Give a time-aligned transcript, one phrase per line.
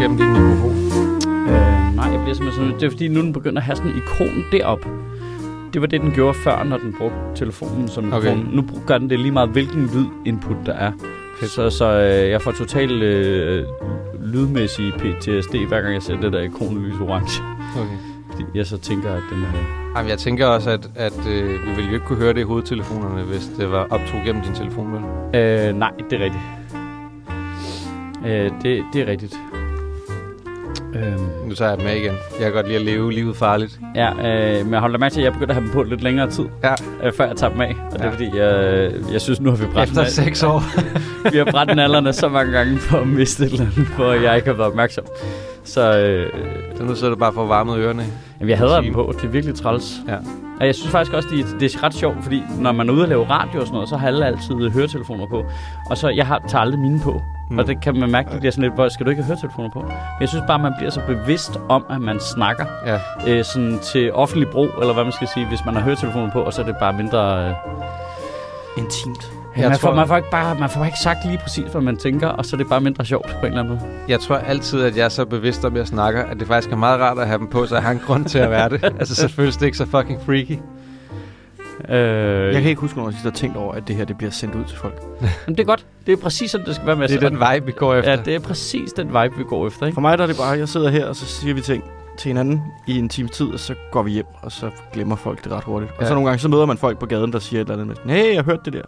[0.00, 0.76] Gennem din mikrofon.
[1.48, 3.90] Øh, nej, jeg bliver simpelthen sådan, det er fordi, nu den begynder at have sådan
[3.90, 4.86] en ikon derop.
[5.72, 8.28] Det var det, den gjorde før, når den brugte telefonen som mikrofon.
[8.28, 8.56] Okay.
[8.56, 10.92] Nu gør den det lige meget, hvilken lyd input der er.
[11.42, 13.64] Så, så øh, jeg får totalt øh,
[14.22, 17.42] lydmæssig PTSD, hver gang jeg ser det der ikon lys orange.
[17.76, 18.09] Okay.
[18.54, 19.48] Jeg så tænker, at den er...
[19.96, 22.42] Jamen, jeg tænker også, at, at øh, vi ville jo ikke kunne høre det i
[22.42, 25.40] hovedtelefonerne, hvis det var optog gennem din telefon, vel?
[25.40, 26.42] Øh, nej, det er rigtigt.
[28.26, 29.34] Øh, det, det er rigtigt.
[30.94, 32.12] Øhm, Nu tager jeg dem med igen.
[32.12, 33.80] Jeg kan godt lide at leve livet farligt.
[33.96, 34.10] ja,
[34.58, 36.30] øh, men jeg holder mærke til, at jeg begynder at have dem på lidt længere
[36.30, 36.74] tid, Ja.
[37.06, 37.76] øh, før jeg tager dem af.
[37.92, 38.12] Og det er Ja.
[38.12, 40.62] fordi, jeg, jeg synes, nu har vi brændt Efter seks år.
[41.32, 44.36] vi har brændt nallerne så mange gange for at miste et eller andet, hvor jeg
[44.36, 45.04] ikke har været opmærksom.
[45.74, 46.32] Så øh,
[46.76, 48.04] Så nu sidder du bare for varmet ørerne.
[48.40, 49.12] jamen, jeg hader dem på.
[49.16, 49.92] Det er virkelig træls.
[50.08, 50.16] Ja.
[50.60, 52.92] Og jeg synes faktisk også, det er, det er ret sjovt, fordi når man er
[52.92, 55.44] ude og lave radio og sådan noget, så har alle altid høretelefoner på.
[55.90, 57.20] Og så, jeg har, tager aldrig mine på.
[57.50, 57.58] Mm.
[57.58, 59.70] Og det kan man mærke, det bliver sådan lidt, hvor skal du ikke have høretelefoner
[59.70, 59.80] på?
[59.80, 62.98] Men jeg synes bare, man bliver så bevidst om, at man snakker Ja.
[63.28, 66.40] øh, sådan til offentlig brug, eller hvad man skal sige, hvis man har høretelefoner på,
[66.40, 67.48] og så er det bare mindre...
[67.48, 67.54] Øh,
[68.78, 69.32] Intimt.
[69.56, 71.64] Ja, Jeg man, får, tror- man, får ikke bare, man får ikke sagt lige præcis,
[71.72, 73.90] hvad man tænker, og så er det bare mindre sjovt på en eller anden måde.
[74.08, 76.72] Jeg tror altid, at jeg er så bevidst om, at jeg snakker, at det faktisk
[76.72, 78.68] er meget rart at have dem på, så jeg har en grund til at være
[78.68, 78.84] det.
[79.00, 80.58] altså, så føles det ikke så fucking freaky.
[81.88, 84.18] Øh, Jeg kan ikke huske, når jeg sidst har tænkt over, at det her det
[84.18, 85.02] bliver sendt ud til folk.
[85.46, 85.86] Men det er godt.
[86.06, 87.08] Det er præcis sådan, det skal være med.
[87.08, 88.10] Det er den vibe, vi går efter.
[88.10, 89.94] Ja, det er præcis den vibe, vi går efter, ikke?
[89.94, 91.84] For mig der er det bare, at jeg sidder her, og så siger vi ting
[92.20, 95.44] til hinanden i en times tid, og så går vi hjem, og så glemmer folk
[95.44, 95.92] det ret hurtigt.
[95.92, 96.06] Og Ja.
[96.06, 97.96] så nogle gange, så møder man folk på gaden, der siger et eller andet med,
[97.96, 98.82] sådan, hey, jeg hørte det der.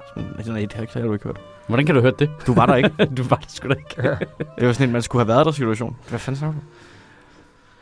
[0.44, 1.40] Så, nej, det har, det du ikke hørt.
[1.66, 2.30] Hvordan kan du høre det?
[2.46, 2.90] Du var der ikke.
[3.16, 4.02] du var der sgu da ikke.
[4.58, 5.96] Det var sådan en, man skulle have været der situation.
[6.08, 6.64] Hvad fanden snakker du?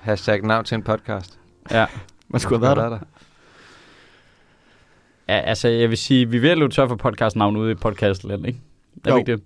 [0.01, 1.39] Hashtag navn til en podcast.
[1.71, 1.87] Ja.
[2.29, 2.99] Man skulle have været der.
[5.29, 7.75] ja, altså, jeg vil sige, vi er ved at løbe tør for podcastnavn ude i
[7.75, 8.61] podcastland, ikke?
[9.05, 9.17] Er Jo.
[9.19, 9.43] ikke det?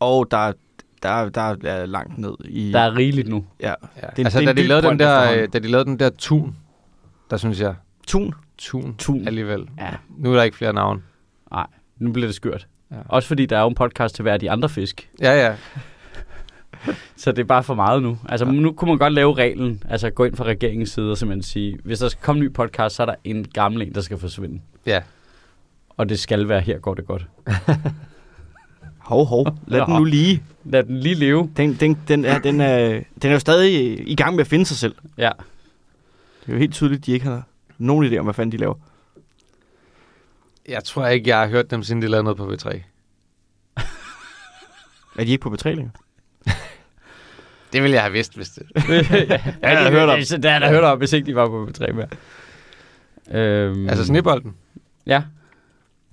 [0.00, 0.52] Og der,
[1.02, 2.72] der, der er langt ned i...
[2.72, 3.44] Der er rigeligt nu.
[3.60, 3.68] ja.
[3.68, 3.74] Ja.
[4.16, 6.56] Det er altså, det da de, lavede den der, da de lavede den der tun,
[7.30, 7.74] der synes jeg,
[8.06, 8.34] Tun.
[8.58, 9.26] tun, Tun.
[9.26, 9.68] alligevel.
[9.78, 11.02] Ja, Nu er der ikke flere navne.
[11.98, 12.66] nu bliver det skørt.
[12.90, 12.96] Ja.
[13.08, 15.10] Også fordi der er jo en podcast til hver af de andre fisk.
[15.20, 15.54] Ja, ja.
[17.16, 18.18] Så det er bare for meget nu.
[18.28, 21.42] Altså, nu kunne man godt lave reglen, altså gå ind fra regeringens side og simpelthen
[21.42, 24.00] sige, hvis der skal komme en ny podcast, så er der en gammel en, der
[24.00, 24.60] skal forsvinde.
[24.86, 25.02] Ja.
[25.96, 27.26] Og det skal være, her går det godt.
[29.06, 29.46] Hov, hov.
[29.66, 30.42] Lad den nu lige.
[30.64, 31.50] Lad den lige leve.
[31.56, 32.88] Den, den, den, er, den, er,
[33.22, 34.94] den er jo stadig i gang med at finde sig selv.
[35.18, 35.30] Ja.
[36.40, 37.42] Det er jo helt tydeligt, at de ikke har
[37.78, 38.74] nogen idé om, hvad fanden de laver.
[40.68, 42.80] Jeg tror ikke, jeg har hørt dem, siden de lavede noget på V3.
[45.18, 45.90] Er de ikke på betrælinger?
[47.72, 48.62] Det ville jeg have vidst, hvis det...
[49.22, 50.18] ja, jeg da hørt om.
[50.18, 52.08] Det har jeg da hørt om, hvis ikke de var på B3 mere.
[53.30, 54.54] Øhm, Altså snibolden.
[55.06, 55.22] Ja.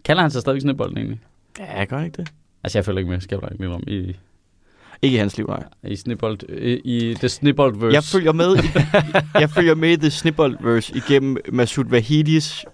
[0.06, 1.20] Kalder han sig stadig Snebolden egentlig?
[1.60, 2.32] Ja, jeg gør ikke det.
[2.64, 4.16] Altså, jeg følger ikke med, skal jeg ikke om, i,
[5.02, 5.64] Ikke i hans liv, nej.
[5.84, 7.94] i Snibbold, i, i The Snibboldverse.
[7.94, 8.68] Jeg følger med i,
[9.42, 12.66] jeg følger med i The Snibboldverse igennem Masoud Vahidis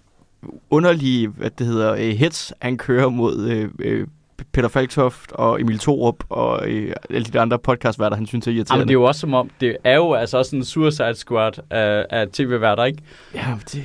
[0.69, 4.07] underlige, hvad det hedder, øh, hits, han kører mod øh, øh,
[4.51, 8.73] Peter Falktoft og Emil Thorup og øh, alle de andre podcastværter, han synes er irriterende.
[8.79, 11.51] Jamen, det er jo også som om, det er jo altså også en suicide squad
[11.69, 13.03] af, af tv-værter, ikke?
[13.35, 13.83] Ja, det,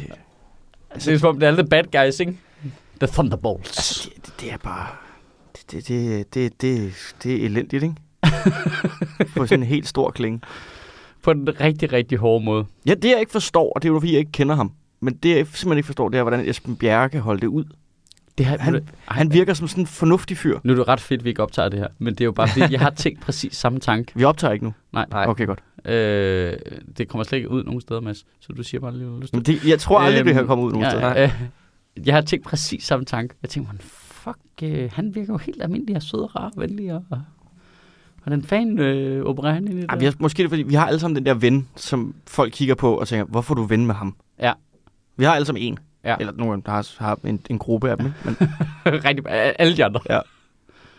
[0.91, 2.37] Altså, det er som om, det er alle the bad guys, ikke?
[3.01, 3.79] The Thunderbolts.
[3.79, 4.87] altså, det, det, det er bare...
[5.75, 6.93] Det, det, det, det,
[7.23, 7.95] det, er elendigt, ikke?
[9.37, 10.41] På sådan en helt stor klinge.
[11.23, 12.65] På den rigtig, rigtig hårde måde.
[12.87, 15.15] Ja, det jeg ikke forstår, og det er jo fordi, jeg ikke kender ham, men
[15.15, 17.65] det jeg simpelthen ikke forstår, det er, hvordan Esben Bjerre kan holde det ud.
[18.39, 20.59] Det har, Han- Han virker som sådan en fornuftig fyr.
[20.65, 21.89] Nu er det ret fedt, at vi ikke optager det her.
[21.99, 24.13] Men det er jo bare fordi, jeg har tænkt præcis samme tanke.
[24.15, 24.75] Vi optager ikke nu.
[24.93, 25.07] Nej.
[25.11, 25.27] Nej.
[25.29, 25.61] Okay, godt.
[25.85, 26.53] Øh,
[26.99, 28.25] det kommer slet ikke ud nogen steder, Mads.
[28.41, 29.37] Så du siger bare lige, du lyst til.
[29.37, 31.09] Men det, jeg tror aldrig, Øhm, det her kommer ud nogen steder.
[31.09, 33.35] ja, øh, Jeg har tænkt præcis samme tanke.
[33.43, 33.81] Jeg tænkte, man,
[34.25, 36.93] fuck, øh, han virker jo helt almindelig og sød og rar og venlig.
[36.93, 37.05] Og,
[38.23, 39.87] hvordan fanden øh, opererer han i det?
[39.99, 42.53] Vi har, måske er det, fordi vi har alle sammen den der ven, som folk
[42.53, 44.17] kigger på og tænker, hvorfor er du ven med ham?
[44.41, 44.53] Ja.
[45.17, 45.79] Vi har alle sammen en.
[46.05, 46.17] Ja.
[46.21, 48.07] Eller nogen, der har, har en, en gruppe af dem.
[48.07, 48.19] ikke?
[48.85, 49.27] Men rigtig,
[49.59, 50.01] alle de andre.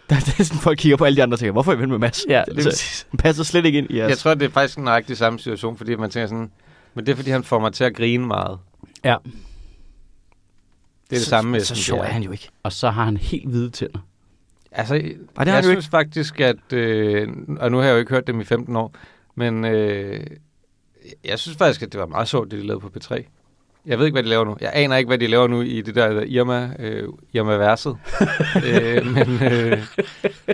[0.09, 1.79] der, det er sådan, folk kigger på alle de andre og tænker, hvorfor er I
[1.79, 2.25] ven med Mads?
[2.29, 3.07] Ja, det er præcis.
[3.11, 4.09] Han passer slet ikke ind i jeres.
[4.09, 6.51] Jeg tror, det er faktisk nøjagtig samme situation, fordi man tænker sådan...
[6.93, 8.59] Men det er, fordi han får mig til at grine meget.
[9.03, 9.15] Ja.
[11.09, 12.49] Det er det så, samme med Så sjov er han jo ikke.
[12.63, 13.99] Og så har han helt hvide tænder.
[14.71, 14.93] Altså,
[15.37, 16.73] har jeg han jo synes faktisk, at...
[16.73, 17.27] Øh,
[17.59, 18.95] og nu har jeg jo ikke hørt dem i 15 år,
[19.35, 20.27] men øh,
[21.25, 23.23] jeg synes faktisk, at det var meget sjovt, det de lavede på P3.
[23.85, 24.57] Jeg ved ikke, hvad de laver nu.
[24.61, 27.97] Jeg aner ikke, hvad de laver nu i det der, Irma, øh, Irma-verset.
[28.67, 29.79] øh, men øh,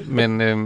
[0.06, 0.58] men øh,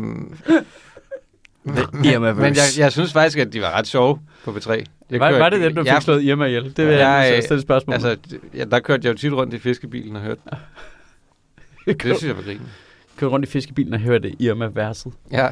[2.03, 4.71] Irma Men jeg, jeg synes faktisk, at de var ret sjove på B3.
[4.71, 6.63] Jeg Var, kørte- var det den, du fik Ja, slået Irma ihjel?
[6.63, 7.93] Det vil jeg, Jeg- jeg stille et spørgsmål.
[7.93, 8.17] Altså,
[8.55, 10.57] ja, der kørte jeg jo tit rundt i fiskebilen og hørte den.
[11.93, 12.67] Det synes jeg var grinen.
[13.17, 15.13] kørte rundt i fiskebilen og hørte Irma-verset.
[15.31, 15.47] Ja.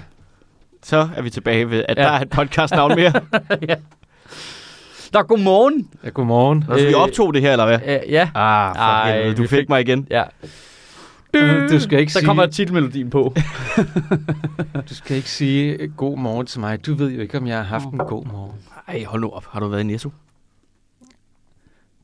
[0.83, 2.03] Så er vi tilbage ved, at Ja.
[2.03, 2.07] ja.
[2.09, 3.13] der er et podcastnavn mere.
[5.13, 5.89] Nå, godmorgen.
[6.03, 6.63] ja godmorgen.
[6.69, 7.79] Nå, så vi Øh, optog det her, eller hvad?
[8.03, 8.29] Uh, ja.
[8.35, 10.07] Ah, for Ej, helvede, du fik, fik- mig igen.
[10.09, 10.23] ja.
[11.69, 13.33] Du skal ikke Så sige, kommer titelmelodien på.
[14.89, 16.85] du skal ikke sige øh, god morgen til mig.
[16.85, 18.55] Du ved jo ikke, om jeg har haft en god morgen.
[18.87, 19.45] Ej, hold nu op.
[19.45, 20.11] Har du været i Netto?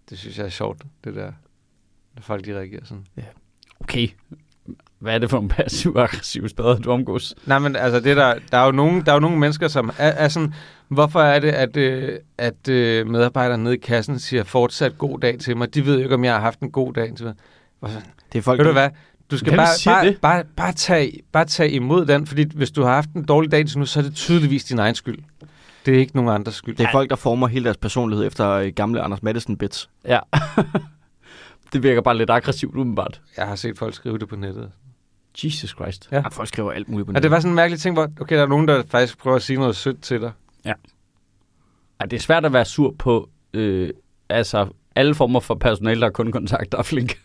[0.10, 1.32] Det synes jeg er sjovt, det der.
[2.16, 3.06] Når folk de reagerer sådan.
[3.80, 4.08] Okay.
[5.00, 7.36] Hvad er det for en passiv-aggressiv spader, du omgås?
[7.46, 9.90] Nej, men altså, det der, der, er jo nogle, der er jo nogle mennesker, som
[9.98, 10.54] er, er sådan,
[10.88, 15.40] hvorfor er det, at, øh, at øh, medarbejderne nede i kassen siger fortsat god dag
[15.40, 15.74] til mig?
[15.74, 17.36] De ved jo ikke, om jeg har haft en god dag til mig.
[18.34, 18.90] Det er folk, Ved du der- hvad?
[19.32, 20.22] Du skal bare, bare, det?
[20.22, 23.68] bare, bare, tage, bare tage imod den, fordi hvis du har haft en dårlig dag
[23.68, 25.20] til nu, så er det tydeligvis din egen skyld.
[25.86, 26.76] Det er ikke nogen andres skyld.
[26.76, 29.90] Det er folk, der former hele deres personlighed efter øh, gamle Anders Madsen bits.
[30.06, 30.20] Ja.
[31.74, 33.22] det virker bare lidt aggressivt, umiddelbart.
[33.38, 34.72] Jeg har set folk skrive det på nettet.
[35.44, 36.08] Jesus Christ.
[36.12, 36.18] Ja.
[36.18, 36.28] Ja.
[36.28, 38.42] Folk skriver alt muligt på Og det var sådan en mærkelig ting, hvor okay, der
[38.42, 40.32] er nogen, der faktisk prøver at sige noget sødt til dig.
[42.00, 43.90] Ej, det er svært at være sur på øh,
[44.30, 47.20] altså, alle former for personale, der har kundekontakt, der er flink.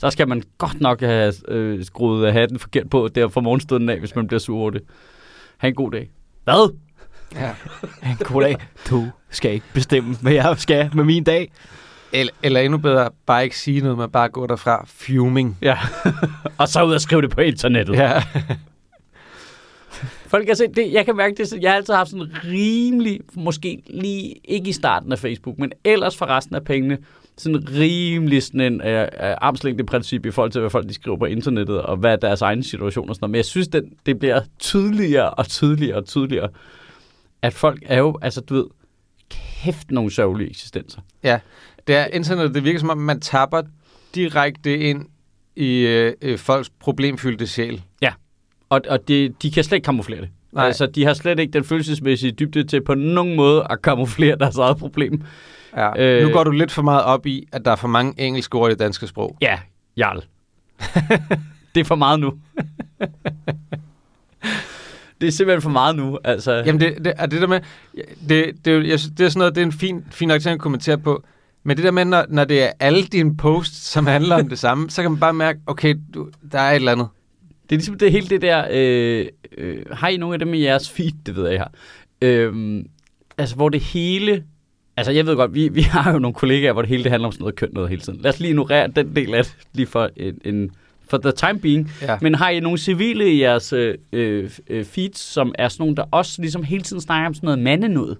[0.00, 3.98] Så skal man godt nok have øh, skruet hatten forkert på der fra morgenstunden af,
[3.98, 4.82] hvis man bliver sur over det.
[5.58, 6.10] Ha' en god dag.
[6.44, 6.74] Hvad?
[7.34, 7.50] Ja.
[8.10, 8.56] En god dag.
[8.90, 11.52] Du skal ikke bestemme, hvad jeg skal med min dag.
[12.12, 15.58] Eller, eller endnu bedre, bare ikke sige noget, men bare gå derfra fuming.
[15.62, 15.78] Ja.
[16.58, 17.94] og så ud og skrive det på internettet.
[17.94, 18.22] Ja.
[20.26, 23.82] Folk kan se, det, jeg kan mærke det, jeg har altid haft sådan rimelig, måske
[23.86, 26.98] lige ikke i starten af Facebook, men ellers for resten af pengene,
[27.40, 31.16] sådan rimelig sådan en øh, øh, armslængde princip i forhold til, hvad folk de skriver
[31.16, 33.30] på internettet, og hvad er deres egen situation og sådan noget.
[33.30, 36.48] Men jeg synes, den, det bliver tydeligere og tydeligere og tydeligere,
[37.42, 38.64] at folk er jo, altså du ved,
[39.30, 41.00] kæft nogle sørgelige eksistenser.
[41.86, 43.62] Det er internet, det virker som om, man tapper
[44.14, 45.06] direkte ind
[45.56, 47.82] i øh, øh, folks problemfyldte sjæl.
[48.68, 50.28] Og, og det, de kan slet ikke kamuflere det.
[50.52, 50.66] Nej.
[50.66, 54.56] Altså, de har slet ikke den følelsesmæssige dybde til på nogen måde at kamuflere deres
[54.56, 55.22] eget problem.
[55.76, 56.02] Ja.
[56.02, 56.26] Øh.
[56.26, 58.70] Nu går du lidt for meget op i, at der er for mange engelske ord
[58.70, 59.36] i det danske sprog.
[59.40, 59.58] Ja,
[59.96, 60.22] Jarl.
[61.74, 62.34] det er for meget nu.
[65.20, 66.18] det er simpelthen for meget nu.
[66.24, 67.60] Altså, Jamen, det, det, er det der med,
[68.28, 70.54] det, det, jeg synes, det er sådan noget, det er en fin, fin nok ting
[70.54, 71.24] at kommentere på,
[71.62, 74.58] men det der med, når, når det er alle dine posts, som handler om det
[74.68, 77.08] samme, så kan man bare mærke, okay, du, der er et eller andet.
[77.62, 78.66] Det er ligesom det hele det der...
[78.70, 79.26] Øh,
[79.58, 81.12] øh, har I nogle af dem i jeres feed?
[81.26, 81.72] Det ved jeg, har.
[82.22, 82.84] Øh,
[83.38, 84.44] altså, hvor det hele...
[85.00, 87.26] Altså, jeg ved godt, vi, vi har jo nogle kollegaer, hvor det hele det handler
[87.26, 88.20] om sådan noget køn noget hele tiden.
[88.22, 90.70] Lad os lige ignorere den del af det, lige for en, en
[91.10, 91.92] for the time being.
[92.02, 92.16] Ja.
[92.20, 94.50] Men har I nogle civile i jeres øh, øh,
[94.84, 98.16] feeds, som er sådan nogle, der også ligesom hele tiden snakker om sådan noget mandenød?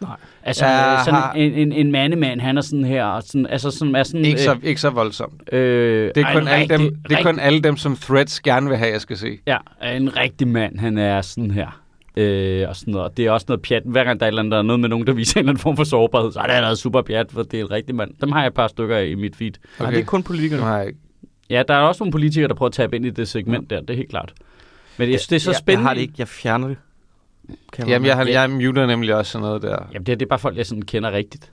[0.00, 0.16] Nej.
[0.42, 3.46] Altså, Jeg ja, sådan har- en, en, en mandemand, han er sådan her, og sådan,
[3.46, 4.24] altså sådan, er sådan...
[4.24, 5.54] Ikke så, ikke så voldsomt.
[5.54, 8.68] øh, Det er, kun alle dem, rigtig- det er kun alle dem, som threads gerne
[8.68, 9.38] vil have, jeg skal se.
[9.46, 11.81] Ja, en rigtig mand, han er sådan her.
[12.16, 13.16] Øh, og sådan noget.
[13.16, 13.82] Det er også noget pjat.
[13.86, 15.38] Hver gang der er, et eller andet, der er noget med nogen, der viser en
[15.40, 17.70] eller anden form for sårbarhed, så er det noget super pjat, for det er en
[17.70, 18.10] rigtig mand.
[18.20, 19.52] Dem har jeg et par stykker af i mit feed.
[19.74, 19.84] Okay.
[19.84, 20.22] Nej, det er kun
[20.78, 20.98] jeg ikke.
[21.50, 23.80] Ja, der er også nogle politikere, der prøver at tabe ind i det segment der,
[23.80, 24.32] det er helt klart.
[24.98, 25.80] Men jeg synes, det er så jeg, spændende.
[25.82, 26.14] Jeg har det ikke.
[26.18, 26.76] Jeg fjerner det.
[27.72, 28.40] Kan Jamen, jeg, har, Ja.
[28.40, 29.76] jeg muter nemlig også sådan noget der.
[29.92, 31.52] Jamen, det, er- det er bare folk, jeg sådan kender rigtigt.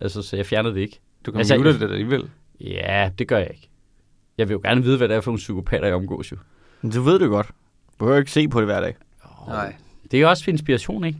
[0.00, 1.00] Altså, så jeg fjerner det ikke.
[1.26, 2.28] Du kan Altså, mute jeg- det alligevel.
[2.60, 3.68] Ja, det gør jeg ikke.
[4.38, 6.36] Jeg vil jo gerne vide, hvad det er for nogle psykopater, jeg omgås jo.
[6.82, 7.46] Men Du ved det godt.
[7.46, 7.52] Du
[7.98, 8.94] behøver ikke se på det hver dag.
[9.48, 9.74] Nej.
[10.10, 11.18] Det er jo også for inspiration, ikke?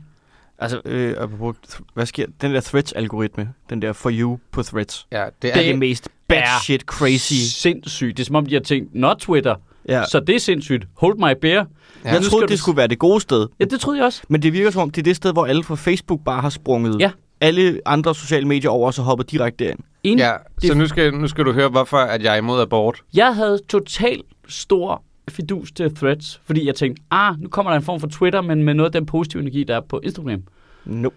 [0.59, 1.57] Altså, øh, apropos,
[1.95, 5.51] hvad sker Den der Threads-algoritme, den der for you på Threads, Ja, det er det
[5.51, 7.33] er Det det mest batshit crazy.
[7.35, 8.17] Sindssygt.
[8.17, 9.55] Det er som om, de har tænkt, not Twitter,
[9.89, 10.05] Ja.
[10.05, 10.87] så det er sindssygt.
[10.97, 11.65] Hold my beer.
[12.05, 12.13] Ja.
[12.13, 13.47] Jeg troede, det du- skulle være det gode sted.
[13.61, 14.23] Ja, det troede jeg også.
[14.29, 16.51] Men det virker som om, det er det sted, hvor alle fra Facebook bare har
[16.51, 17.11] sprunget Ja.
[17.41, 19.79] alle andre sociale medier over, og så hopper direkte derind.
[20.05, 20.23] Enig.
[20.23, 20.33] Ja,
[20.69, 23.03] så nu skal, nu skal du høre, hvorfor at jeg er imod abort.
[23.15, 27.85] Jeg havde totalt stor fidus til threads, fordi jeg tænkte, ah, nu kommer der en
[27.85, 30.43] form for Twitter, men med noget af den positive energi, der er på Instagram.
[30.85, 31.17] Nope.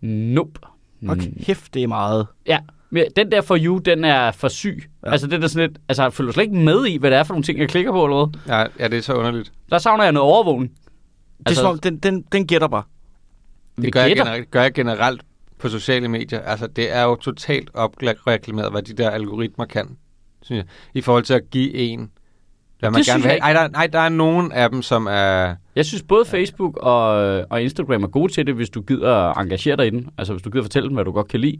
[0.00, 0.60] Nope.
[1.08, 2.26] Og kæft, det er meget.
[2.46, 2.58] Ja,
[2.90, 4.90] men den der for you, den er for syg.
[5.04, 5.10] Ja.
[5.10, 7.22] Altså, det er sådan lidt, altså, jeg følger slet ikke med i, hvad det er
[7.22, 8.56] for nogle ting, jeg klikker på eller hvad.
[8.56, 9.52] Ja, ja det er så underligt.
[9.70, 10.72] Der savner jeg noget overvågning.
[11.38, 12.82] Det er som om, den, den, den gætter bare.
[13.82, 14.24] Det gør jeg, gætter.
[14.24, 15.22] generelt, gør jeg generelt
[15.58, 16.40] på sociale medier.
[16.40, 19.96] Altså, det er jo totalt opreklameret, hvad de der algoritmer kan,
[20.42, 20.66] synes jeg.
[20.94, 22.10] I forhold til at give en,
[22.80, 23.38] hvad man Det gerne vil.
[23.42, 25.54] Ej, der, nej, der er nogen af dem, som er...
[25.76, 27.04] Jeg synes både Facebook og,
[27.50, 30.08] og Instagram er gode til det, hvis du gider at engagere dig i den.
[30.18, 31.58] Altså hvis du gider fortælle dem, hvad du godt kan lide,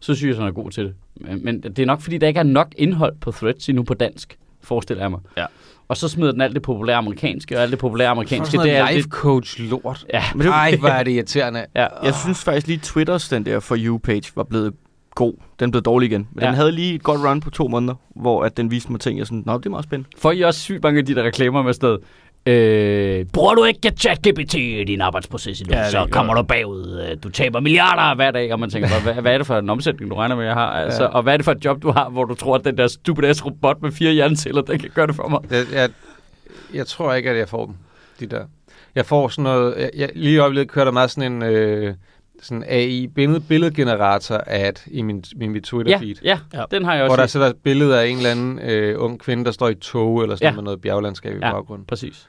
[0.00, 0.94] så synes jeg, at han er god til det.
[1.16, 3.94] Men, men det er nok, fordi der ikke er nok indhold på Threads endnu på
[3.94, 4.38] dansk.
[4.62, 5.20] forestiller jeg mig.
[5.36, 5.46] Ja.
[5.88, 8.90] Og så smider den alt det populære amerikanske, og alt det populære amerikanske, det er
[8.90, 10.06] life coach lort.
[10.12, 11.66] Ja, Men det, Ej, hvor er det irriterende.
[11.76, 11.86] ja.
[12.02, 14.74] jeg synes faktisk lige Twitters, den der For You-page, var blevet
[15.14, 15.34] god.
[15.60, 16.28] Den blev dårlig igen.
[16.32, 16.46] Men Ja.
[16.48, 19.18] den havde lige et godt run på to måneder, hvor at den viste mig ting,
[19.18, 20.10] jeg sådan, nå, det er meget spændende.
[20.18, 22.00] Får I også sygt mange af de der reklamer med noget,
[22.46, 27.06] Øh, bruger du ikke ChatGPT i din arbejdsproces endnu, Ja, ja, så kommer du bagud.
[27.10, 29.70] Øh, Du taber milliarder hver dag, og man tænker, hvad, hvad er det for en
[29.70, 30.70] omsætning, du regner med, jeg har?
[30.70, 31.08] Altså, Ja.
[31.08, 32.86] Og hvad er det for et job, du har, hvor du tror, at den der
[32.86, 35.40] stupid ass robot med fire hjerneceller, den kan gøre det for mig?
[35.50, 35.90] Jeg, jeg,
[36.74, 37.74] jeg tror ikke, at jeg får dem,
[38.20, 38.44] de der.
[38.94, 39.74] Jeg får sådan noget...
[39.78, 41.42] Jeg, jeg, lige i øjeblikket kører der meget sådan en...
[41.42, 41.94] Øh,
[42.44, 46.14] sådan AI billed, billedgenerator ad i min, min, Ja, Twitter-feed.
[46.22, 46.64] ja, Ja.
[46.70, 47.32] den har jeg Hvor også der set.
[47.32, 49.74] så der er et billede af en eller anden øh, ung kvinde, der står i
[49.74, 50.54] tog, eller sådan Ja.
[50.54, 51.52] med noget bjerglandskab i Ja.
[51.52, 51.86] baggrunden.
[51.86, 52.28] Præcis.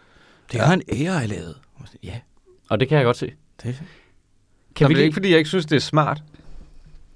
[0.52, 1.56] Det har en AI lavet.
[2.04, 2.20] Ja,
[2.70, 3.26] Og det kan jeg godt se.
[3.26, 3.74] det Kan
[4.76, 6.24] Kan vi det er ikke, fordi jeg ikke synes, det er smart.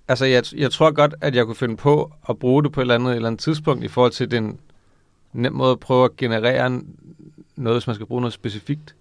[0.08, 2.84] Altså, jeg, jeg tror godt, at jeg kunne finde på at bruge det på et
[2.84, 4.60] eller andet, et eller andet tidspunkt i forhold til den
[5.34, 6.96] nem måde at prøve at generere en-
[7.56, 8.96] noget, hvis man skal bruge noget specifikt.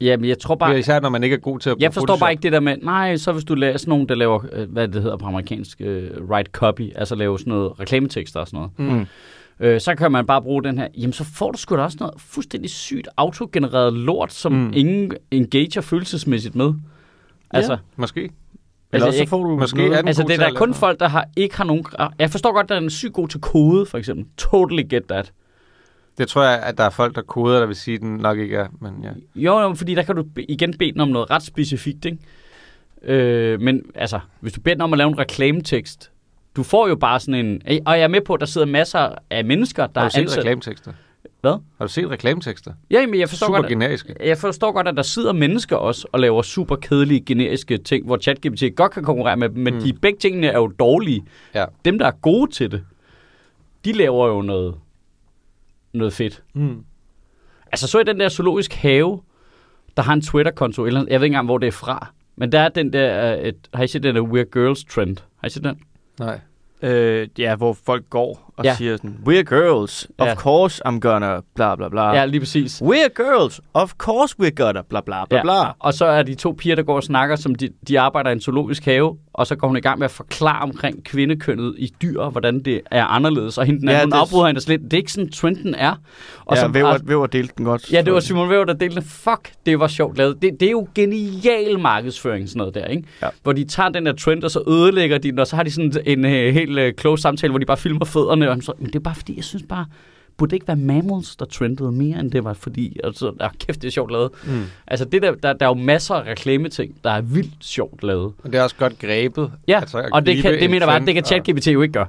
[0.00, 0.78] Jamen, jeg tror Bare, bare...
[0.78, 2.20] især når man ikke er god til at bruge Jeg forstår Photoshop.
[2.20, 4.70] bare ikke det der med, nej, så hvis du laver sådan nogen, der laver, øh,
[4.72, 5.86] hvad det hedder på amerikansk, uh,
[6.30, 9.06] write copy, altså lave sådan noget reklametekster og sådan noget, Mm.
[9.60, 11.96] Øh, så kan man bare bruge den her, jamen så får du sgu da også
[12.00, 14.72] noget fuldstændig sygt autogenereret lort, som Mm.
[14.74, 16.72] ingen engager følelsesmæssigt med.
[17.50, 18.20] Altså, Måske.
[18.20, 18.30] Eller
[18.92, 21.08] Altså, også så får du måske noget, er altså det er der kun folk, der
[21.08, 21.84] har, ikke har nogen...
[22.18, 24.26] Jeg forstår godt, at den er sygt god til kode, for eksempel.
[24.36, 25.32] Totally get that.
[26.20, 28.38] Det tror jeg, at der er folk, der koder, der vil sige, at den nok
[28.38, 28.66] ikke er.
[28.80, 29.10] Men ja.
[29.34, 32.18] Jo, jo, fordi der kan du igen bede den om noget ret specifikt, ikke?
[33.02, 36.10] Øh, men altså, hvis du beder den om at lave en reklametekst,
[36.56, 37.62] du får jo bare sådan en...
[37.86, 40.20] Og jeg er med på, at der sidder masser af mennesker, der Har du set
[40.20, 40.38] ansat...
[40.38, 40.92] reklametekster?
[41.40, 41.50] Hvad?
[41.78, 42.72] Har du set reklametekster?
[42.90, 44.14] Ja, men jeg forstår, Super godt, generiske.
[44.24, 48.16] jeg forstår godt, at der sidder mennesker også og laver super kedelige generiske ting, hvor
[48.16, 49.80] ChatGPT godt kan konkurrere med men mm.
[49.80, 51.22] de begge tingene er jo dårlige.
[51.54, 51.64] Ja.
[51.84, 52.84] Dem, der er gode til det,
[53.84, 54.74] de laver jo noget,
[55.92, 56.42] noget fedt.
[56.54, 56.84] Mm.
[57.72, 59.20] Altså, så i den der zoologisk have,
[59.96, 62.60] der har en Twitter-konto, eller jeg ved ikke engang, hvor det er fra, men der
[62.60, 65.16] er den der, øh, et, har I set den der We're Girls trend?
[65.36, 65.80] Har I set den?
[66.18, 66.40] Nej.
[66.82, 68.74] øh, ja, hvor folk går og Ja.
[68.76, 70.34] siger sådan, we're girls, of Ja.
[70.34, 72.02] course I'm gonna, bla bla bla.
[72.14, 72.82] Ja, lige præcis.
[72.82, 75.42] We're girls, of course we're gonna, bla bla bla Ja.
[75.42, 75.72] bla.
[75.78, 78.32] Og så er de to piger, der går og snakker, som de, de arbejder i
[78.32, 81.92] en zoologisk have, og så går hun i gang med at forklare omkring kvindekønnet i
[82.02, 83.58] dyr, hvordan det er anderledes.
[83.58, 84.80] Og hende den Ja, hun afbryder hende slet.
[84.80, 85.94] Det er ikke sådan, trenden er.
[86.44, 87.92] Og ja, Væver, Væver delte den godt.
[87.92, 89.04] Ja, det var Simon Væver, der delte det.
[89.04, 90.42] Fuck, det var sjovt lavet.
[90.42, 93.04] Det, det er jo genial markedsføring, sådan noget der, ikke?
[93.22, 93.28] Ja.
[93.42, 95.70] Hvor de tager den der trend, og så ødelægger de den, og så har de
[95.70, 98.49] sådan en uh, helt uh, close samtale, hvor de bare filmer fødderne.
[98.56, 99.86] Og så, men det er bare fordi, jeg synes bare,
[100.36, 103.82] burde det ikke være mammals, der trendede mere, end det var fordi, altså, der, kæft,
[103.82, 104.30] det er sjovt lavet.
[104.46, 104.62] Mm.
[104.86, 108.32] Altså, det der, der, der er jo masser af reklameting, der er vildt sjovt lavet.
[108.44, 109.52] Og det er også godt grebet.
[109.68, 111.82] Ja, Altså, og det, kan, det en mener jeg bare, det kan og- ChatGPT jo
[111.82, 112.06] ikke gøre.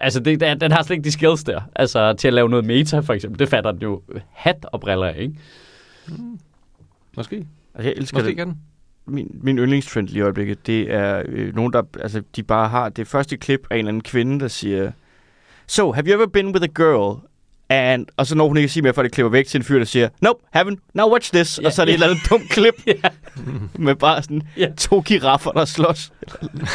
[0.00, 1.60] Altså, det, der, den har slet ikke de skills der.
[1.74, 3.38] Altså, til at lave noget meta, for eksempel.
[3.38, 4.02] Det fatter den jo
[4.32, 5.34] hat og briller af, ikke?
[7.16, 7.36] Måske.
[7.74, 8.46] Altså, jeg elsker Måske det.
[8.46, 8.58] den.
[9.06, 12.88] Min, min yndlingstrend lige i øjeblikket, det er øh, nogen, der altså, de bare har
[12.88, 14.92] det første klip af en eller anden kvinde, der siger,
[15.68, 17.18] So, have you ever been with a girl?
[17.68, 19.78] And, og så når hun ikke siger mere, for det klipper væk til en fyr,
[19.78, 20.90] der siger, Nope, haven't.
[20.94, 21.58] Now watch this.
[21.62, 21.96] Ja, og så er det ja.
[21.96, 23.08] et eller andet dumt klip Ja.
[23.78, 24.66] med bare sådan Ja.
[24.78, 26.12] to giraffer, der slås.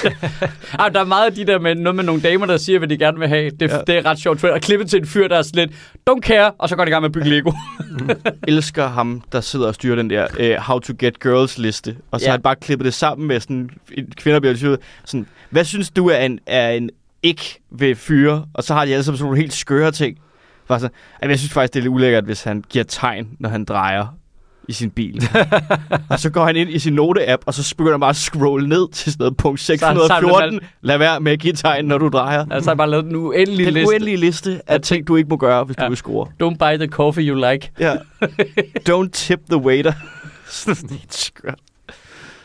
[0.79, 2.87] Ej, der er meget af de der med noget med nogle damer, der siger, hvad
[2.87, 3.49] de gerne vil have.
[3.49, 3.77] Det, ja.
[3.87, 4.43] Det er ret sjovt.
[4.43, 5.79] Og klippet til en fyr, der er sådan lidt,
[6.09, 7.51] don't care, og så går de i gang med at bygge Lego.
[8.47, 11.95] elsker ham, der sidder og styrer den der uh, How to Get Girls liste.
[12.11, 12.29] Og så Ja.
[12.29, 16.07] har han bare klippet det sammen med sådan, en kvinder bliver sådan, hvad synes du
[16.09, 16.89] er en, er en
[17.23, 18.45] ikke ved fyre?
[18.53, 20.17] Og så har de alle sammen sådan nogle helt skøre ting.
[20.67, 23.49] Bare sådan, "Ej, jeg synes faktisk, det er lidt ulækkert, hvis han giver tegn, når
[23.49, 24.05] han drejer
[24.67, 25.23] i sin bil.
[26.09, 28.69] og så går han ind i sin note-app, og så begynder han bare at scrolle
[28.69, 30.59] ned til sådan noget punkt Så har han samlet 614.
[30.81, 32.45] Lad være med at give tegn, når du drejer.
[32.51, 33.87] altså, har jeg bare lavet den uendelige Den liste.
[33.89, 35.83] uendelige liste af ting, du ikke må gøre, hvis Ja.
[35.83, 36.27] du vil score.
[36.43, 37.71] Don't buy the coffee you like.
[37.79, 37.95] Ja.
[38.89, 39.93] Don't tip the waiter.
[40.49, 41.59] Sådan helt skørt.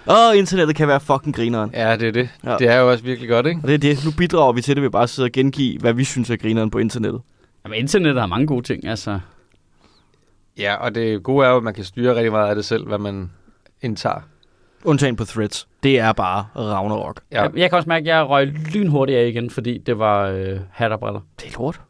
[0.09, 1.71] Åh, oh, internettet kan være fucking grineren.
[1.75, 2.29] Ja, det er det.
[2.45, 2.57] Ja.
[2.59, 3.61] Det er jo også virkelig godt, ikke?
[3.63, 4.05] Og det er det.
[4.05, 6.37] Nu bidrager vi til det ved bare at sidde og gengive, hvad vi synes er
[6.37, 7.21] grineren på internettet.
[7.65, 9.21] Jamen, internettet har mange gode ting, altså.
[10.59, 12.87] Ja, og det gode er jo, at man kan styre rigtig meget af det selv,
[12.87, 13.31] hvad man
[13.83, 14.21] indtager.
[14.85, 15.69] Undtagen på threads.
[15.83, 17.21] Det er bare Ragnarok.
[17.33, 17.43] Ja.
[17.43, 20.61] Jeg, jeg kan også mærke, at jeg røg lynhurtigt af igen, fordi det var øh,
[20.71, 21.21] hat og briller.
[21.41, 21.81] Det er lort.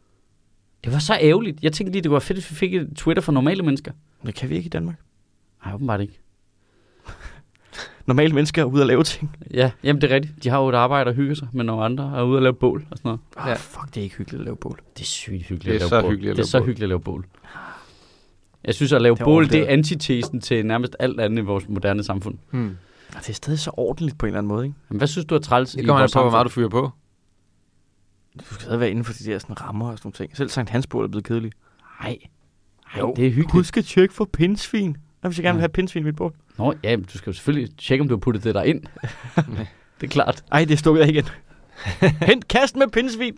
[0.83, 1.63] Det var så ærgerligt.
[1.63, 3.91] Jeg tænkte lige, det var fedt, hvis vi fik et Twitter for normale mennesker.
[4.25, 4.95] Det kan vi ikke i Danmark.
[5.65, 6.19] Nej, åbenbart ikke.
[8.07, 9.35] Normale mennesker er ude at lave ting.
[9.53, 10.43] Ja, jamen det er rigtigt.
[10.43, 12.41] De har jo et arbejde og hygger sig med nogle andre, og er ude og
[12.41, 13.19] lave bål og sådan noget.
[13.37, 13.53] Oh, Ja.
[13.53, 14.79] Fuck, det er ikke hyggeligt at lave bål.
[14.97, 16.11] Det er sygt hyggeligt Det er at lave så bål.
[16.11, 16.65] hyggeligt at det er lave så bål.
[16.67, 17.25] hyggeligt at lave bål.
[18.63, 21.45] Jeg synes, at lave Det er bål, det er antitesen til nærmest alt andet i
[21.45, 22.37] vores moderne samfund.
[22.51, 22.77] Hmm.
[23.15, 24.77] Og det er stadig så ordentligt på en eller anden måde, ikke?
[24.89, 26.65] Men hvad synes du er træls Det i kommer an vores på, hvor meget samfund?
[26.65, 26.91] du fyrer på.
[28.39, 30.37] Du skal stadig være inden for de der sådan, rammer og sådan nogle ting.
[30.37, 31.51] Selv Sankt Hans bål er blevet kedelig.
[32.03, 32.17] Nej.
[32.97, 33.51] Jo, Nej, det er hyggeligt.
[33.51, 34.97] Husk at tjekke for pindsvin.
[35.27, 35.63] Hvis jeg gerne vil Ja.
[35.63, 36.33] have pindsvin i mit bål.
[36.57, 38.81] Nå, ja, men du skal jo selvfølgelig tjekke, om du har puttet det der ind.
[40.01, 40.43] det er klart.
[40.51, 41.25] Ej, det er stukket af igen.
[42.21, 43.37] Hent kast med pindsvin.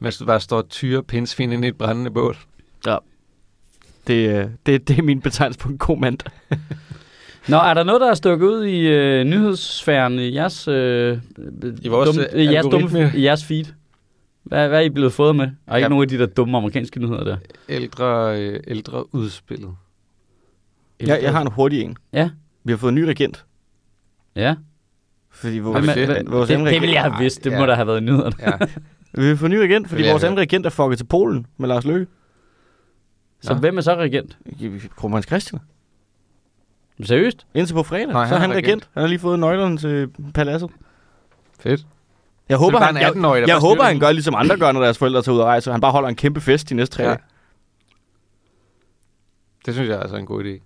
[0.00, 2.36] Mens du bare står og tyrer pindsvin ind i et brændende bål.
[4.06, 6.32] Det, øh, det, det er min betegnelse på en god mandag.
[7.48, 11.18] Nå, er der noget, der er stukket ud i øh, nyhedssfæren i jeres, øh,
[11.82, 13.64] I vores, dumme, øh, jeres, dumme, i jeres feed?
[14.52, 15.44] Hvad, hvad er I blevet fået med?
[15.66, 15.88] Og ikke Ja.
[15.88, 17.36] nogen af de der dumme amerikanske nyheder der?
[17.68, 19.74] Ældre, øh, ældre udspillet.
[21.00, 21.96] Jeg, jeg har en hurtig en.
[22.12, 22.30] Ja.
[22.64, 23.44] Vi har fået en ny regent.
[24.36, 24.54] Ja.
[25.30, 27.44] Fordi Jamen, vores, det- vores det, det, det regent, ville jeg have vidst.
[27.44, 27.58] Det Ja.
[27.58, 28.32] må der have været i nyhederne.
[28.40, 28.52] Ja.
[29.22, 31.68] vi har fået en ny regent, fordi vores anden regent er fucket til Polen med
[31.68, 32.06] Lars Løkke.
[33.40, 33.58] Så Nå.
[33.60, 34.38] hvem er så regent?
[34.96, 35.60] Kronprins Christian.
[37.04, 37.46] Seriøst?
[37.54, 38.66] Indtil på fredag, Nej, så er han han er regent.
[38.68, 38.88] regent.
[38.94, 40.70] Han har lige fået nøglerne til paladset.
[41.60, 41.86] Fedt.
[42.52, 44.72] Jeg håber, er han, jeg, 18-årig, der jeg bare håber, han gør ligesom andre gør,
[44.72, 45.72] når deres forældre tager ud og rejser.
[45.72, 47.08] Han bare holder en kæmpe fest de næste tre Ja.
[47.08, 47.18] dage.
[49.66, 50.62] Det synes jeg er altså en god idé.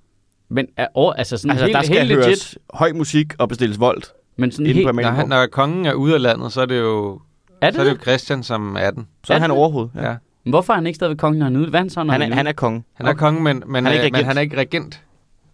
[0.48, 3.48] Men er over, altså sådan Altså, helt, der skal helt legit, høres høj musik og
[3.48, 6.66] bestilles voldt men sådan helt, Når, han, når kongen er ude af landet, så er
[6.66, 7.20] det jo,
[7.60, 7.98] er det, så er det jo?
[8.02, 9.08] Christian som er den.
[9.24, 9.58] Så er Er han det?
[9.58, 9.88] overhoved.
[9.94, 10.08] Ja.
[10.10, 10.16] Ja.
[10.50, 11.70] Hvorfor er han ikke stadigvæk kongen, når han er ude?
[11.70, 12.84] Hvad er han så, når Han, han er, han er konge.
[12.94, 14.26] Han er konge, men, men, Han er ikke øh, men regent.
[14.26, 15.02] han er ikke regent.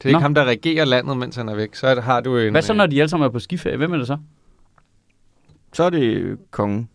[0.02, 0.18] Det er Nå.
[0.18, 1.74] ikke ham, der regerer landet, mens han er væk.
[1.74, 2.50] Så er det, har du en...
[2.52, 3.76] Hvad så, øh, når de alle sammen er på skiferie?
[3.76, 4.16] Hvem er det så?
[5.72, 6.88] Så er det kongen.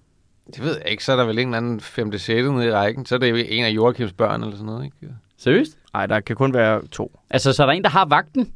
[0.56, 1.04] Det ved jeg ikke.
[1.04, 2.18] Så er der vel en eller anden 5.
[2.18, 2.28] 6.
[2.30, 3.06] nede i rækken.
[3.06, 4.98] Så er det en af Joachims børn eller sådan noget, ikke?
[5.38, 5.78] Seriøst?
[5.94, 7.20] Nej, der kan kun være to.
[7.30, 8.54] Altså, så er der en, der har vagten?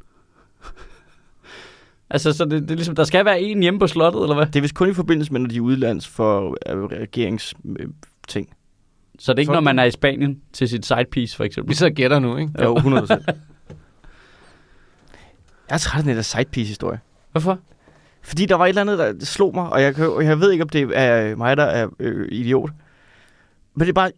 [2.10, 4.46] altså, så det, det er ligesom, der skal være en hjemme på slottet, eller hvad?
[4.46, 7.88] Det er vist kun i forbindelse med, når de er udlands for øh, regerings øh,
[8.28, 8.50] ting.
[9.20, 11.44] Så det er ikke, For- når man er i Spanien til sit side piece, for
[11.44, 11.70] eksempel.
[11.70, 12.64] Vi sidder og gætter nu, ikke?
[12.64, 13.08] Jo, 100
[15.70, 17.00] Jeg er træt af den der sidepiece-historie.
[17.32, 17.60] Hvorfor?
[18.24, 20.70] Fordi der var et eller andet, der slog mig, og jeg, jeg ved ikke, om
[20.70, 22.70] det er mig, der er øh, idiot.
[23.76, 24.12] Men det er bare...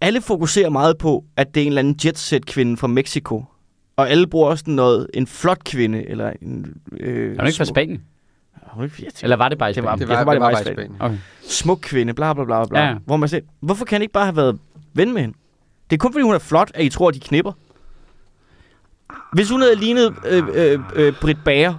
[0.00, 3.44] Alle fokuserer meget på, at det er en eller anden jetset-kvinde fra Mexico.
[3.96, 6.74] Og alle bruger også noget, en flot kvinde, eller en...
[7.00, 8.02] Øh, Er du ikke fra Spanien?
[8.66, 10.00] Hun er ikke- jeg tænker- Eller var det bare i Det var- Spanien?
[10.00, 10.96] Det var, så var det det var bare bare i Spanien.
[11.00, 11.16] Okay.
[11.42, 12.80] smuk kvinde, bla bla bla bla.
[12.80, 12.94] Ja.
[13.06, 14.58] Hvor man siger, hvorfor kan han ikke bare have været
[14.94, 15.36] ven med hende?
[15.90, 17.52] Det er kun fordi hun er flot, at I tror, at de knipper.
[19.32, 21.74] Hvis hun havde lignet øh, øh, øh, Britt Bager,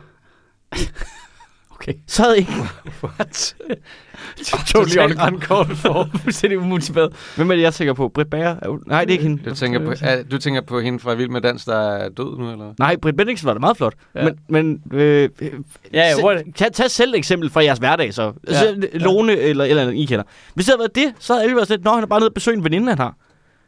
[1.82, 1.94] Okay.
[2.08, 2.52] så havde ikke...
[3.04, 3.56] What?
[4.68, 6.10] Totally uncalled for.
[6.24, 7.14] Fuldstændig umotiveret.
[7.36, 8.10] Hvem er det, jeg tænker på?
[8.10, 8.56] Britt Bager?
[8.62, 9.50] Er Nej, det er ikke hende.
[9.50, 12.38] Du tænker, på, er, du tænker på hende fra Vild med Dans, der er død
[12.38, 12.74] nu, eller?
[12.80, 13.94] Nej, Britt Bendiksen var da meget flot.
[14.16, 14.24] Ja.
[14.26, 14.30] Ja.
[14.48, 15.30] Men, men øh,
[15.94, 18.22] Ja, ja, tag, tag selv et eksempel fra jeres hverdag, så.
[18.22, 18.30] Ja.
[18.48, 18.58] Ja.
[18.68, 20.24] Altså, Lone eller, eller andet, I kender.
[20.54, 22.20] Hvis det havde været det, så havde alle været sådan lidt, Nå, han er bare
[22.20, 23.16] nede og besøge en veninde, han har.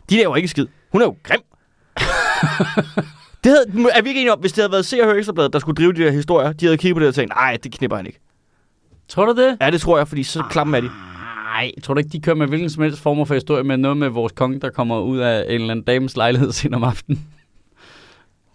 [0.09, 0.67] De laver ikke skid.
[0.91, 1.41] Hun er jo grim.
[3.43, 5.53] Det havde, er vi ikke enige om, hvis det havde været Se og Hør Ekstrabladet,
[5.53, 7.71] der skulle drive de der historier, de havde kigget på det og tænkt, nej, det
[7.71, 8.19] knipper han ikke.
[9.07, 9.57] Tror du det?
[9.61, 10.87] Ja, det tror jeg, fordi så klamme er de.
[11.53, 13.97] Nej, tror du ikke, de kører med hvilken som helst former for historie med noget
[13.97, 17.27] med vores konge, der kommer ud af en eller anden dames lejlighed sent om aftenen?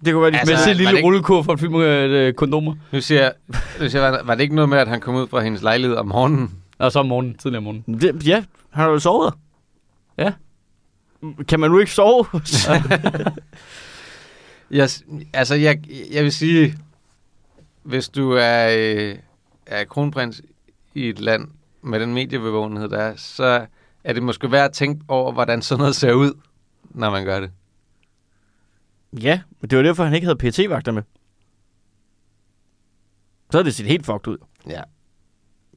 [0.04, 2.34] Det kunne være, de Altså, med det lille ikke- rullekur for at fylde med øh,
[2.34, 2.74] kondomer.
[2.92, 3.32] Nu siger jeg,
[3.80, 5.96] nu siger jeg var, det ikke noget med, at han kom ud fra hendes lejlighed
[5.96, 6.50] om morgenen?
[6.78, 8.00] Og så om morgenen, tidligere om morgenen.
[8.00, 8.34] det, ja,
[8.70, 9.34] han har jo sovet.
[10.18, 10.32] Ja.
[11.48, 12.24] Kan man nu ikke sove?
[14.70, 14.88] Jeg,
[15.32, 15.80] altså, jeg,
[16.12, 16.74] jeg vil sige,
[17.82, 19.16] hvis du er, øh,
[19.66, 20.42] er kronprins
[20.94, 21.48] i et land
[21.82, 23.66] med den mediebevågenhed, der er, så
[24.04, 26.32] er det måske værd at tænke over, hvordan sådan noget ser ud,
[26.90, 27.50] når man gør det.
[29.22, 31.02] ja, men det var derfor, han ikke havde pt vagter med.
[33.50, 34.36] Så havde det set helt fucked ud.
[34.70, 34.80] Ja.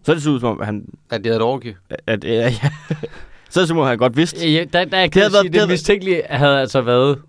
[0.03, 0.85] Så er det så ud som om, han...
[1.09, 1.77] At det er et orgie.
[1.89, 2.29] At, at, ja,
[2.63, 2.71] ja.
[3.49, 4.51] så er det som om, han godt vidste.
[4.51, 7.21] Ja, der, der havde kan det, været- sige, det det havde- mistænkelige havde altså været,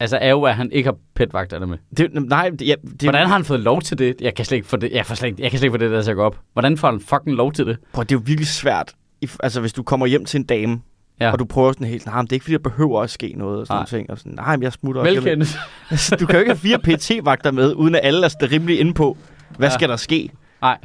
[0.00, 1.78] altså er jo, at han ikke har petvagterne med.
[1.96, 4.16] Det, nej, det, ja, det, Hvordan har han fået lov til det?
[4.20, 5.76] Jeg kan slet ikke få det, jeg får slet ikke, jeg kan slet ikke få
[5.78, 6.38] det der til at gå op.
[6.52, 7.76] Hvordan får han fucking lov til det?
[7.92, 8.92] Prøv, det er jo virkelig svært.
[9.40, 10.80] Altså, hvis du kommer hjem til en dame,
[11.20, 11.32] Ja.
[11.32, 13.34] og du prøver sådan helt, nej, men det er ikke fordi, der behøver at ske
[13.36, 13.86] noget, og sådan Nej.
[13.86, 14.10] ting.
[14.10, 15.00] Og sådan, nej, men jeg smutter.
[15.00, 15.58] også." Jeg ved- Velkendt.
[15.90, 18.94] Altså, du kan jo ikke have fire PT-vagter med, uden at alle er rimelig inde
[18.94, 19.16] på,
[19.56, 19.74] hvad ja.
[19.74, 20.30] skal der ske?
[20.62, 20.78] Nej.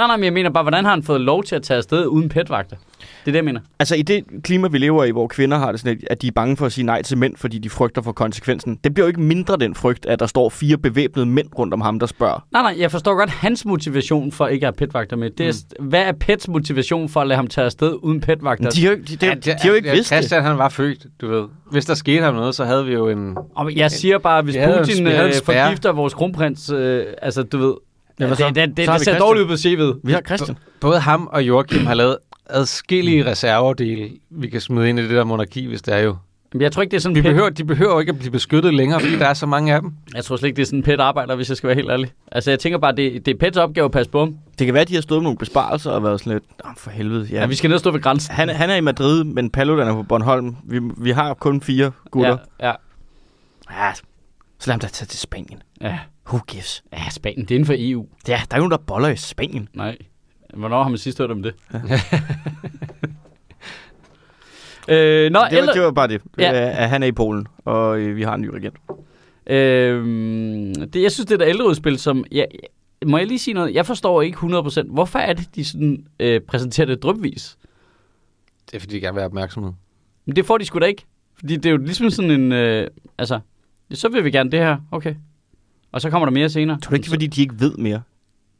[0.00, 2.06] Nej, nej, men jeg mener bare, hvordan har han fået lov til at tage afsted
[2.06, 2.76] uden petvagter?
[2.76, 3.60] Det er det, jeg mener.
[3.78, 6.26] Altså i det klima, vi lever i, hvor kvinder har det sådan, lidt, at de
[6.26, 8.78] er bange for at sige nej til mænd, fordi de frygter for konsekvensen.
[8.84, 11.80] Det bliver jo ikke mindre den frygt, at der står fire bevæbnede mænd rundt om
[11.80, 12.46] ham, der spørger.
[12.52, 15.30] Nej, nej, jeg forstår godt hans motivation for ikke at have petvagter med.
[15.30, 15.88] Det er, mm.
[15.88, 18.70] Hvad er Pets motivation for at lade ham tage afsted uden petvagter?
[18.70, 20.16] De har jo, de, de, de, de har jo ikke ja, vidst det.
[20.18, 21.44] Christian, han var født, du ved.
[21.70, 23.36] Hvis der skete ham noget, så havde vi jo en...
[23.56, 27.74] Og jeg siger bare, hvis Putin øh, forgifter vores kronprins, øh, altså du ved,
[28.20, 28.46] Ja, det, så?
[28.46, 30.00] det, det, det vi ser dårligt ud på CV'et.
[30.04, 30.58] Vi har Christian.
[30.80, 35.24] Både ham og Joachim har lavet adskillige reservedele, vi kan smide ind i det der
[35.24, 36.16] monarki, hvis det er jo.
[36.52, 37.30] Men jeg tror ikke, det er sådan De en pet.
[37.30, 39.80] behøver, de behøver jo ikke at blive beskyttet længere, fordi der er så mange af
[39.82, 39.92] dem.
[40.14, 41.90] Jeg tror slet ikke, det er sådan en pet arbejder, hvis jeg skal være helt
[41.90, 42.12] ærlig.
[42.32, 44.36] Altså, jeg tænker bare, det, det er pets opgave at passe på ham.
[44.58, 46.70] Det kan være, at de har stået med nogle besparelser og været sådan lidt, oh,
[46.76, 47.28] for helvede.
[47.32, 47.40] Ja.
[47.40, 47.46] Ja.
[47.46, 48.34] vi skal ned og stå ved grænsen.
[48.34, 50.56] han, han er i Madrid, men Paludan er på Bornholm.
[50.64, 52.36] Vi, vi har kun fire gutter.
[52.60, 52.72] Ja, ja,
[53.70, 53.86] Ja.
[53.86, 53.92] ja.
[54.58, 55.62] Så lad ham da tage til Spanien.
[55.80, 55.98] ja.
[56.26, 56.82] Who gives?
[56.92, 58.06] Ja, Spanien, det er inden for EU.
[58.28, 59.68] Ja, der er jo nogen, der boller i Spanien.
[59.74, 59.98] Nej.
[60.54, 61.54] Hvornår har man sidst hørt om det?
[64.88, 66.22] øh, nå, det, var, eller, det var bare det.
[66.38, 66.52] Ja.
[66.52, 66.68] Ja.
[66.70, 68.76] At han er i Polen, og øh, vi har en ny regent.
[69.46, 70.04] øh,
[70.92, 72.24] det, jeg synes, det er et ældreudspil, som...
[72.32, 72.44] Ja,
[73.06, 73.74] må jeg lige sige noget?
[73.74, 74.92] Jeg forstår ikke 100%.
[74.92, 77.58] Hvorfor er det, de sådan, øh, præsenterer det drøbvis?
[78.70, 79.72] Det er fordi, de gerne vil have opmærksomhed.
[80.26, 81.04] Men det får de sgu da ikke.
[81.38, 82.52] Fordi det er jo ligesom sådan en...
[82.52, 83.40] Øh, altså,
[83.92, 84.76] så vil vi gerne det her.
[84.90, 85.14] Okay.
[85.92, 86.80] Og så kommer der mere senere.
[86.80, 88.02] Tror du ikke, det er, fordi de ikke ved mere?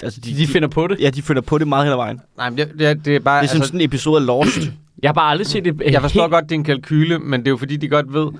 [0.02, 1.00] Altså, de, de finder på det?
[1.00, 2.20] Ja, de finder på det meget ad vejen.
[2.36, 3.42] Nej, men det, det, det er bare...
[3.42, 4.58] Det er altså, sådan en episode af Lost.
[5.02, 5.80] Jeg har bare aldrig set det.
[5.80, 8.30] jeg forstår godt din kalkyle, men det er jo fordi, de godt ved,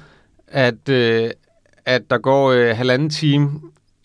[0.49, 1.31] at, øh,
[1.87, 3.61] at der går øh, halvanden time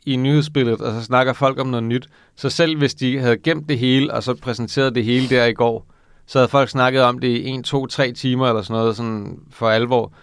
[0.06, 2.08] i nyhedsbilledet, og så snakker folk om noget nyt.
[2.36, 5.54] Så selv hvis de havde gemt det hele, og så præsenteret det hele der i
[5.54, 5.88] går,
[6.26, 9.39] så havde folk snakket om det i 1, 2, 3 timer eller sådan noget sådan
[9.52, 10.13] for alvor.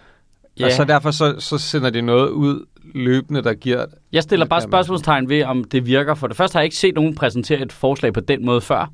[0.59, 0.65] Ja.
[0.65, 3.85] Og så derfor så, så sender de noget ud løbende, der giver...
[4.11, 6.15] Jeg stiller bare spørgsmålstegn ved, om det virker.
[6.15, 8.91] For det første har jeg ikke set nogen præsentere et forslag på den måde før.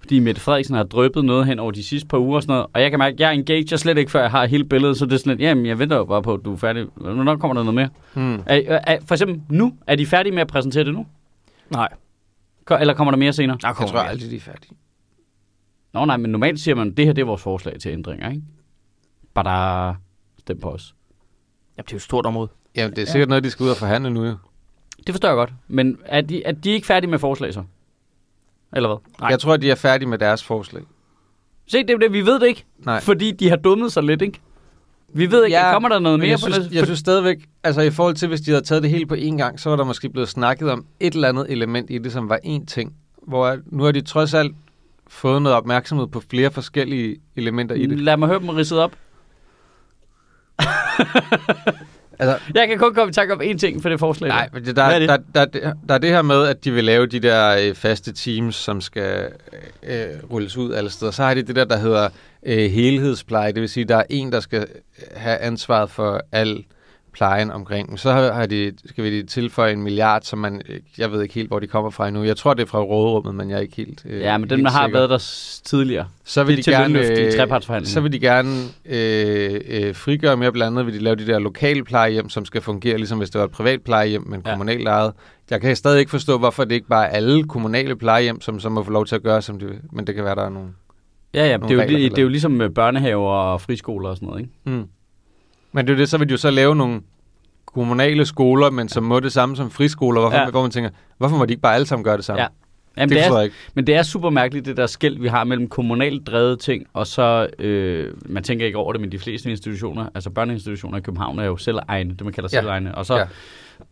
[0.00, 2.66] Fordi Mette Frederiksen har drøbet noget hen over de sidste par uger og sådan noget.
[2.74, 4.96] Og jeg kan mærke, at jeg er engaged slet ikke, før jeg har hele billedet.
[4.96, 6.86] Så det er sådan lidt, jamen jeg venter jo bare på, at du er færdig.
[6.94, 7.88] Hvornår kommer der noget mere?
[8.14, 8.42] Hmm.
[8.46, 11.06] Er, er, for eksempel nu, er de færdige med at præsentere det nu?
[11.70, 11.88] Nej.
[12.80, 13.58] Eller kommer der mere senere?
[13.62, 14.76] Der Jeg tror aldrig, de er færdige.
[15.94, 18.30] Nå nej, men normalt siger man, at det her det er vores forslag til ændringer,
[18.30, 18.42] ikke?
[19.34, 19.94] Bare der
[20.38, 20.94] stem på os.
[21.76, 22.48] Jamen, det er jo et stort område.
[22.76, 24.34] Jamen, det er sikkert noget, de skal ud og forhandle nu jo.
[25.06, 25.52] Det forstår jeg godt.
[25.68, 27.64] Men er de, er de ikke færdige med forslag så?
[28.72, 28.96] Eller hvad?
[29.20, 29.30] Nej.
[29.30, 30.82] Jeg tror, de er færdige med deres forslag.
[31.66, 32.64] Se, det er det, vi ved det ikke.
[32.78, 33.00] Nej.
[33.00, 34.40] Fordi de har dummet sig lidt, ikke?
[35.14, 36.74] Vi ved ikke, ja, kommer der noget mere jeg på synes, det?
[36.74, 39.36] jeg synes stadigvæk, altså i forhold til, hvis de havde taget det hele på én
[39.36, 42.28] gang, så var der måske blevet snakket om et eller andet element i det, som
[42.28, 42.94] var én ting.
[43.26, 44.56] Hvor nu har de trods alt
[45.06, 48.00] fået noget opmærksomhed på flere forskellige elementer i det.
[48.00, 48.92] Lad mig høre dem ridset op.
[52.28, 54.28] Altså, Jeg kan kun komme i tanke om én ting for det forslag.
[54.28, 54.54] nej, der.
[54.54, 55.26] men det, der, er der, det?
[55.34, 58.12] der, der, der er det her med, at de vil lave de der øh, faste
[58.12, 59.28] teams, som skal
[59.82, 61.10] øh, rulles ud alle steder.
[61.12, 62.08] Så har de det der, der hedder
[62.46, 63.52] øh, helhedspleje.
[63.52, 64.66] Det vil sige, at der er en, der skal
[65.14, 66.64] have ansvaret for al
[67.12, 67.98] plejen omkring.
[67.98, 71.34] Så har, de, skal vi de tilføje en milliard, som man, øh, jeg ved ikke
[71.34, 72.22] helt, hvor de kommer fra endnu.
[72.22, 74.66] Jeg tror, det er fra råderummet, men jeg er ikke helt øh, Ja, men den
[74.66, 74.98] har sikker.
[74.98, 75.18] været der
[75.64, 76.06] tidligere.
[76.24, 78.50] Så vil de til gerne, øh, så vil de gerne
[78.86, 80.52] øh, øh, frigøre mere.
[80.52, 83.38] Blandt andet vil de lave de der lokale plejehjem, som skal fungere, ligesom hvis det
[83.38, 84.50] var et privat plejehjem, men Ja.
[84.52, 85.12] kommunalt ejet.
[85.50, 88.68] Jeg kan stadig ikke forstå, hvorfor det ikke bare er alle kommunale plejehjem, som så
[88.68, 89.78] må få lov til at gøre, som de vil.
[89.92, 90.74] Men det kan være, der er nogen.
[91.34, 94.16] Ja, ja, det er, jo, det, det er jo ligesom med børnehaver og friskoler og
[94.16, 94.52] sådan noget, ikke?
[94.64, 94.84] Mm.
[95.72, 97.00] Men det er det, så vil de jo så lave nogle
[97.66, 100.50] kommunale skoler, men som må det samme som friskoler, hvorfor, Ja.
[100.50, 102.42] hvor man tænker, hvorfor må de ikke bare alle sammen gøre det samme?
[102.42, 102.48] Ja.
[102.96, 103.56] Jamen, det det, er, jeg ikke.
[103.74, 107.06] men det er super mærkeligt, det der skæld, vi har mellem kommunalt drevet ting, og
[107.06, 111.38] så, øh, man tænker ikke over det, men de fleste institutioner, altså børneinstitutioner i København,
[111.38, 112.60] er jo selvegne, det man kalder Ja.
[112.60, 112.94] selvegne.
[112.94, 113.24] Og så, Ja.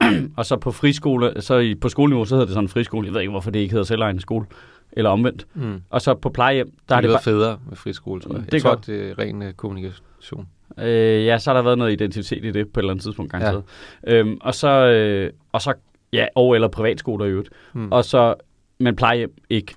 [0.37, 3.07] og så på friskole, så i, på skoleniveau, så hedder det sådan en friskole.
[3.07, 4.47] Jeg ved ikke, hvorfor det ikke hedder selvegne skole,
[4.93, 5.47] eller omvendt.
[5.55, 5.83] Mm.
[5.91, 8.45] Og så på plejehjem, der Der er det det bare, federe med friskole, tror jeg.
[8.47, 8.87] Det Jeg tror, godt.
[8.87, 10.49] det er ren øh, kommunikation.
[10.83, 13.33] Øh, ja, så har der været noget identitet i det på et eller andet tidspunkt,
[13.33, 13.63] garanteret.
[14.07, 14.15] Ja.
[14.15, 15.75] Øhm, og så, øh, og så,
[16.13, 17.51] ja, og eller privatskoler i øvrigt.
[17.73, 17.93] Mm.
[17.93, 18.35] Og så,
[18.79, 19.75] men plejehjem ikke.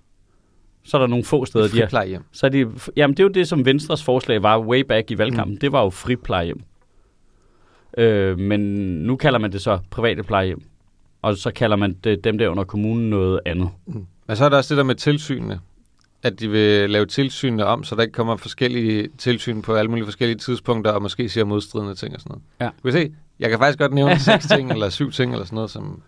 [0.83, 1.85] Så er der nogle få steder, de har.
[1.85, 2.23] Friplejehjem.
[2.31, 5.17] Så er de, jamen, det er jo det, som Venstres forslag var way back i
[5.17, 5.53] valgkampen.
[5.53, 5.59] Mm.
[5.59, 6.61] Det var jo fri plejehjem.
[7.97, 8.59] Øh, men
[9.03, 10.61] nu kalder man det så private plejehjem.
[11.21, 13.69] Og så kalder man det, dem der under kommunen noget andet.
[13.85, 14.05] Mm.
[14.27, 15.59] Men så er der også det der med tilsynene.
[16.23, 20.05] At de vil lave tilsynene om, så der ikke kommer forskellige tilsyn på alle mulige
[20.05, 22.43] forskellige tidspunkter, og måske siger modstridende ting og sådan noget.
[22.61, 22.65] Ja.
[22.65, 25.55] Du kan se, jeg kan faktisk godt nævne seks ting, eller syv ting, eller sådan
[25.55, 26.01] noget, som...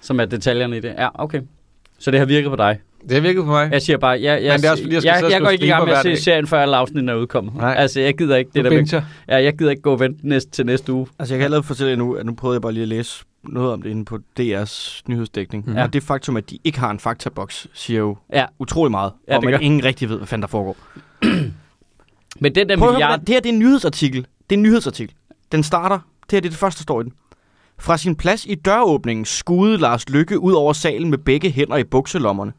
[0.00, 0.94] Som er detaljerne i det.
[0.98, 1.40] Ja, okay.
[1.98, 2.80] Så det har virket på dig.
[3.02, 3.68] Det har virket på mig.
[3.72, 5.40] Jeg siger bare, jeg, jeg, Men det er også fordi, jeg skal jeg, og jeg
[5.40, 7.54] går ikke i gang med at se serien, før alle afsnit er udkommet.
[7.54, 7.74] Nej.
[7.78, 10.28] Altså, jeg gider ikke det Du der med, ja, jeg gider ikke gå og vente
[10.28, 11.06] næste, til næste uge.
[11.18, 13.24] Altså, jeg kan allerede fortælle jer nu, at nu prøvede jeg bare lige at læse
[13.48, 15.64] noget om det inde på DR's nyhedsdækning.
[15.70, 15.76] Mm.
[15.76, 18.46] Og det faktum, at de ikke har en faktaboks, siger jo Ja.
[18.58, 19.12] utrolig meget.
[19.28, 19.58] Ja, og man gør.
[19.58, 20.76] ingen rigtig ved, hvad fanden der foregår.
[22.40, 23.10] Men den der Prøv høre, milliard...
[23.10, 24.20] hvordan- det her det er en nyhedsartikel.
[24.50, 25.14] Det er en nyhedsartikel.
[25.52, 27.12] Den starter, det her det er det første, der står i den.
[27.78, 31.84] Fra sin plads i døråbningen skudede Lars Lykke ud over salen med begge hænder i
[31.84, 32.52] bukselommerne.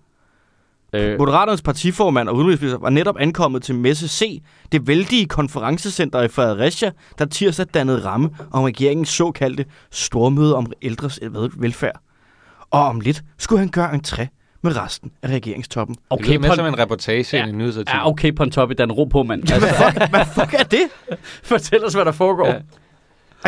[0.93, 6.27] Øh, Moderaternes partiformand og udenrigsminister var netop ankommet til Messe C, det vældige konferencecenter i
[6.27, 11.99] Fredericia, der tirsdag dannede ramme om regeringens såkaldte stormøde om ældres vel- velfærd.
[12.71, 14.27] Og om lidt skulle han gøre entré
[14.63, 15.95] med resten af regeringstoppen.
[15.95, 17.45] Det Okay, lyder mere på, som en reportage Ja.
[17.45, 17.93] i en nyhedsartikel.
[17.97, 19.51] ja, okay på en top i Dan ro på, mand.
[19.51, 20.81] Altså, Hvad fuck er det?
[21.43, 22.47] fortæl os, hvad der foregår.
[22.47, 22.53] Ja.
[22.53, 22.59] Ej,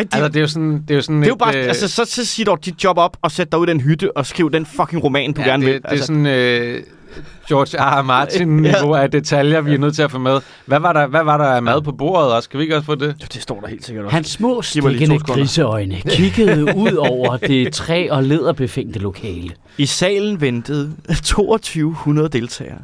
[0.04, 1.64] det, Altså, det er jo sådan, det er jo sådan det er jo bare, øh,
[1.64, 4.16] altså, så, så sig dog dit job op og sæt dig ud i den hytte
[4.16, 5.82] og skriv den fucking roman, du ja, gerne det, vil.
[5.82, 6.82] Det er sådan øh,
[7.48, 7.98] George R.
[8.00, 8.02] R.
[8.02, 10.40] Martin-niveau af detaljer, vi er nødt til at få med.
[10.66, 12.48] Hvad var der, hvad var der af mad på bordet også?
[12.48, 13.06] Kan vi ikke også få det?
[13.22, 14.14] Jo, det står der helt sikkert også.
[14.14, 19.50] Hans små stikkende griseøjne kiggede ud over det træ- og læderbefængte lokale.
[19.78, 20.92] I salen ventede
[21.24, 22.78] 2200 deltagere.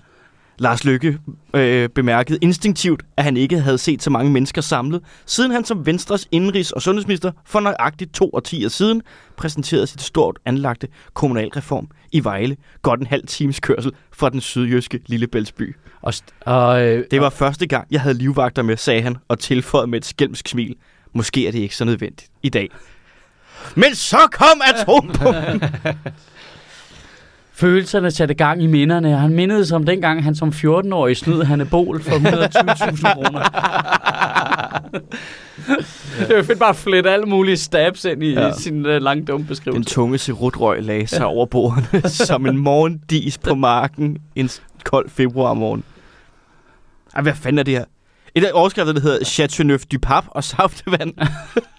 [0.59, 1.19] Lars Lykke
[1.55, 5.87] øh, bemærkede instinktivt, at han ikke havde set så mange mennesker samlet, siden han som
[5.87, 9.03] Venstres indrigs- og sundhedsminister for nøjagtigt to årtier siden
[9.37, 15.01] præsenterede sit stort anlagte kommunalreform i Vejle, godt en halv times kørsel fra den sydjyske
[15.07, 15.77] Lillebæltsby.
[16.03, 19.87] Og, og, øh, Det var første gang, jeg havde livvagter med, sagde han, og tilføjede
[19.87, 20.75] med et skælmsk smil.
[21.13, 22.69] Måske er det ikke så nødvendigt i dag.
[23.75, 25.63] Men så kom atombomben!
[27.57, 31.43] Følelserne satte gang i minderne, og han mindede sig om dengang, han som 14-årig snød
[31.45, 33.43] Hanne Bol for 120.000 kroner.
[36.27, 38.47] det er jo fedt bare at flette alle mulige stabs ind i Ja.
[38.47, 38.53] ja.
[38.53, 39.95] sin uh, lange dumme Den beskrivelse.
[39.95, 44.51] tunge serutrøg lagde sig over bordene som en morgendis på marken en
[44.85, 45.85] kold februarmorgen.
[47.15, 47.85] Ej, hvad fanden er det her?
[48.35, 51.13] Et af overskrifter, der hedder Chateauneuf du Pape og saftevand.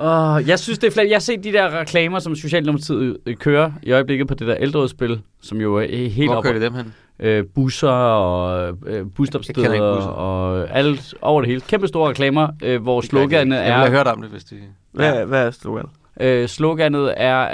[0.00, 1.06] Uh, jeg synes, det er flot.
[1.06, 4.56] Jeg har set de der reklamer, som Socialdemokratiet øh, kører i øjeblikket på det der
[4.56, 6.44] ældreudspil, som jo er helt Hvor op.
[6.44, 6.94] kører de dem hen?
[7.20, 11.60] Øh, busser og øh, Jeg busstopsteder og alt over det hele.
[11.60, 13.90] Kæmpe store reklamer, øh, hvor sloganet Jeg ville have er...
[13.90, 14.56] hørt om det, hvis de...
[14.92, 15.84] Hvad, hvad er slogan?
[16.20, 17.48] Øh, sloganet er,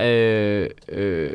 [0.62, 1.30] øh, øh,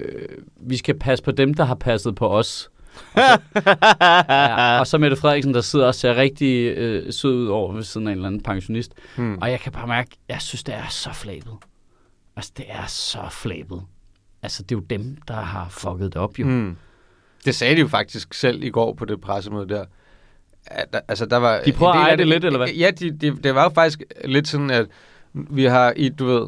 [0.61, 2.69] vi skal passe på dem, der har passet på os.
[3.17, 7.83] Ja, og så Mette Frederiksen, der sidder og ser rigtig øh, sød ud over ved
[7.83, 8.91] siden af en eller anden pensionist.
[9.15, 9.37] Hmm.
[9.41, 11.53] Og jeg kan bare mærke, jeg synes, det er så flabet.
[12.35, 13.81] Altså, det er så flabet.
[14.43, 16.45] Altså, det er jo dem, der har fucket det op, jo.
[16.45, 16.51] Mm.
[16.51, 16.77] Hmm.
[17.45, 19.85] Det sagde de jo faktisk selv i går på det pressemøde der.
[20.67, 22.67] At, der- altså, der var De prøver at eje det lidt, eller hvad?
[22.69, 24.85] Ja, de, de, det var jo faktisk lidt sådan, at
[25.33, 26.47] vi har i, du ved,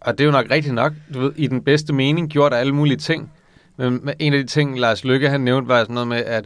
[0.00, 2.72] og det er jo nok rigtigt nok, du ved, i den bedste mening gjort alle
[2.74, 3.32] mulige ting.
[3.76, 6.44] Men en af de ting, Lars Lykke han nævnte, var sådan noget med, at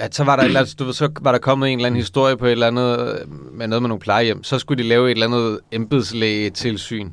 [0.00, 1.86] at så var der, et eller andet, du ved, så var der kommet en eller
[1.86, 4.44] anden historie på et eller andet, øh, med noget med nogle plejehjem.
[4.44, 7.10] Så skulle de lave et eller andet embedslægetilsyn.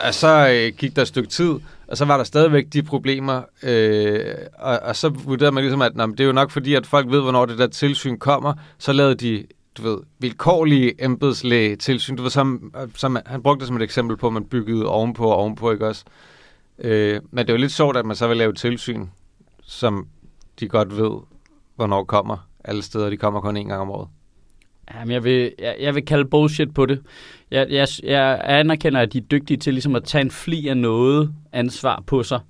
[0.00, 1.54] Og så øh, gik der et stykke tid,
[1.88, 3.42] og så var der stadigvæk de problemer.
[3.62, 6.74] Øh, og, og så vurderede man ligesom, at nå, men det er jo nok fordi,
[6.74, 8.54] at folk ved, hvornår det der tilsyn kommer.
[8.78, 9.44] Så lavede de,
[9.78, 12.16] du ved, vilkårlige embedslægetilsyn.
[12.16, 15.24] Du ved, som, som, han brugte det som et eksempel på, at man byggede ovenpå
[15.24, 16.04] og ovenpå, ikke også?
[16.78, 19.06] Øh, men det er jo lidt sjovt, at man så vil lave tilsyn,
[19.62, 20.08] som
[20.60, 21.20] de godt ved,
[21.76, 23.10] hvornår kommer alle steder.
[23.10, 24.08] De kommer kun en gang om året.
[24.94, 27.02] Jamen, jeg vil, jeg, jeg vil kalde bullshit på det.
[27.50, 30.76] Jeg, jeg, jeg anerkender, at de er dygtige til ligesom at tage en fli af
[30.76, 32.40] noget ansvar på sig,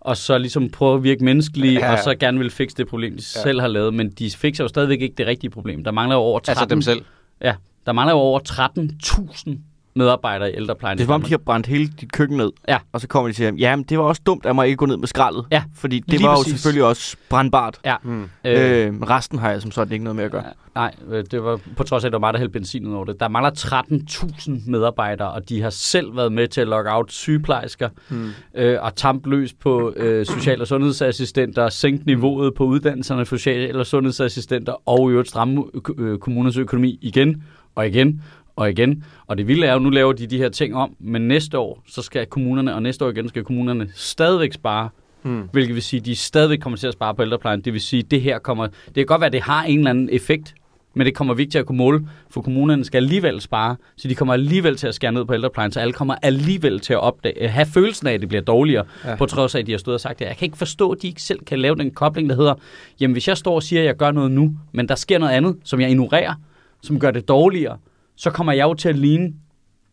[0.00, 3.12] og så ligesom prøve at virke menneskelige, Ja, og så gerne vil fikse det problem,
[3.12, 3.42] de ja.
[3.42, 3.94] selv har lavet.
[3.94, 5.84] Men de fikser jo stadigvæk ikke det rigtige problem.
[5.84, 7.04] Der mangler jo over 13, Altså dem selv.
[7.40, 7.54] Ja,
[7.86, 9.58] der mangler jo over 13.000
[10.00, 10.98] medarbejdere i ældreplejen.
[10.98, 12.50] Det er som om, de har brændt hele dit køkken ned.
[12.68, 12.78] Ja.
[12.92, 14.76] Og så kommer de til at ja, men det var også dumt, at man ikke
[14.76, 15.44] gå ned med skraldet.
[15.52, 16.52] Ja, Fordi det lige var præcis.
[16.52, 17.78] jo selvfølgelig også brandbart.
[17.84, 17.96] Ja.
[18.02, 18.22] Hmm.
[18.44, 20.44] Øh, Øh, resten har jeg som sådan ikke noget med at gøre.
[20.74, 22.94] Nej, øh, det var på trods af, at der var mig, der hældte benzin ud
[22.94, 23.20] over det.
[23.20, 27.88] Der mangler 13.000 medarbejdere, og de har selv været med til at logge out sygeplejersker
[28.08, 28.28] Hmm.
[28.54, 33.76] øh, og tampe løs på øh, social- og sundhedsassistenter, sænke niveauet på uddannelserne for social-
[33.76, 35.64] og sundhedsassistenter, og i øvrigt stramme
[35.98, 37.42] øh, kommunernes økonomi igen
[37.74, 38.22] og igen
[38.60, 39.04] og igen.
[39.26, 41.82] Og det vilde er jo, nu laver de de her ting om, men næste år,
[41.88, 44.88] så skal kommunerne, og næste år igen skal kommunerne stadigvæk spare
[45.22, 45.48] Hmm.
[45.52, 47.60] Hvilket vil sige, at de stadigvæk kommer til at spare på ældreplejen.
[47.60, 48.66] Det vil sige, at det her kommer...
[48.66, 50.54] Det kan godt være, at det har en eller anden effekt,
[50.94, 54.08] men det kommer vi ikke til at kunne måle, for kommunerne skal alligevel spare, så
[54.08, 57.00] de kommer alligevel til at skære ned på ældreplejen, så alle kommer alligevel til at
[57.00, 59.10] opdage, have følelsen af, at det bliver dårligere, Ja.
[59.10, 59.16] ja.
[59.16, 60.24] på trods af, at de har stået og sagt det.
[60.24, 62.54] Jeg kan ikke forstå, at de ikke selv kan lave den kobling, der hedder,
[63.00, 65.32] jamen hvis jeg står og siger, at jeg gør noget nu, men der sker noget
[65.32, 66.34] andet, som jeg ignorerer,
[66.82, 67.76] som gør det dårligere,
[68.20, 69.32] så kommer jeg jo til at ligne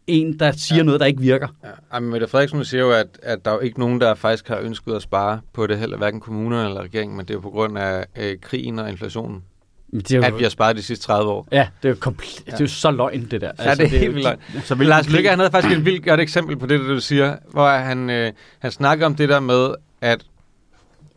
[0.07, 0.77] en, der siger Ja.
[0.79, 0.83] ja.
[0.83, 1.47] noget, der ikke virker.
[1.63, 1.67] Ja.
[1.93, 4.57] Jamen, Mette Frederiksen siger jo, at, at der er jo ikke nogen, der faktisk har
[4.59, 7.49] ønsket at spare på det heller, hverken kommunerne eller regeringen, men det er jo på
[7.49, 9.43] grund af øh, krigen og inflationen,
[9.91, 11.47] Men Det er jo, at vi har sparet de sidste 30 år.
[11.51, 13.51] Ja, det er jo, kompl- det er jo så løgn, det der.
[13.59, 14.39] Ja, det er helt vildt løgn.
[14.63, 16.99] Så Men Lars Lykke, han havde faktisk et vildt godt eksempel på det, der du
[16.99, 19.69] siger, hvor han, øh, han snakker om det der med,
[20.01, 20.25] at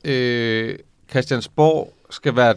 [0.04, 0.74] øh,
[1.10, 2.54] Christiansborg skal være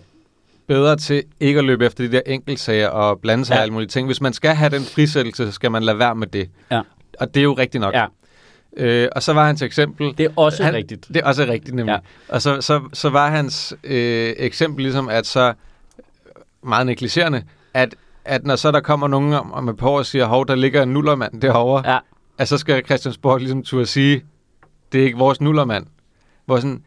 [0.67, 3.60] bedre til ikke at løbe efter de der enkeltsager og blande sig ja.
[3.60, 4.08] I alle mulige ting.
[4.08, 6.49] Hvis man skal have den frisættelse, så skal man lade være med det.
[6.71, 6.82] Ja.
[7.19, 7.93] Og det er jo rigtigt nok.
[7.93, 8.06] Ja,
[8.78, 10.17] Øh, og så var hans eksempel...
[10.17, 11.08] det er også han, rigtigt.
[11.08, 11.93] Det er også rigtigt, nemlig.
[11.93, 11.99] Ja.
[12.36, 15.54] Og så, så, så var hans øh, eksempel ligesom, at så
[16.63, 17.95] meget negligerende, at,
[18.26, 20.56] at når så der kommer nogen om, om et par år og siger, hov, der
[20.56, 21.99] ligger en nullermand derovre, Ja,
[22.38, 24.23] at så skal Christiansborg ligesom turde sige,
[24.91, 25.86] det er ikke vores nullermand.
[26.45, 26.84] Hvor sådan,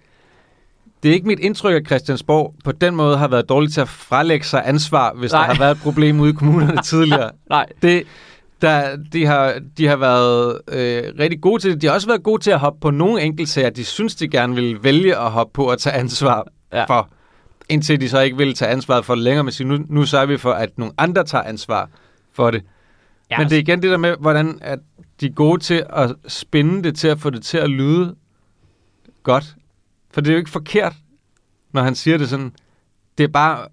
[1.03, 3.89] det er ikke mit indtryk, at Christiansborg på den måde har været dårlig til at
[3.89, 5.47] frelægge sig ansvar, hvis Nej.
[5.47, 7.31] der har været et problem ude i kommunerne tidligere.
[7.51, 8.03] Nej, Det,
[8.63, 11.83] der, de, har, de har været øh, rigtig gode til det.
[11.83, 14.55] De har også været gode til at hoppe på nogle enkeltsager, de synes, de gerne
[14.55, 16.85] vil vælge at hoppe på og tage ansvar Ja.
[16.85, 17.09] for.
[17.69, 20.27] Indtil de så ikke vil tage ansvaret for det længere, men siger, nu, nu sørger
[20.27, 21.89] vi for, at nogle andre tager ansvar
[22.33, 22.63] for det.
[23.31, 24.79] ja, Men det er igen det der med, hvordan at
[25.21, 28.15] de er gode til at spinde det til at få det til at lyde
[29.23, 29.45] godt.
[30.17, 30.93] For det er jo ikke forkert,
[31.73, 32.53] når han siger det sådan.
[33.19, 33.67] Det er bare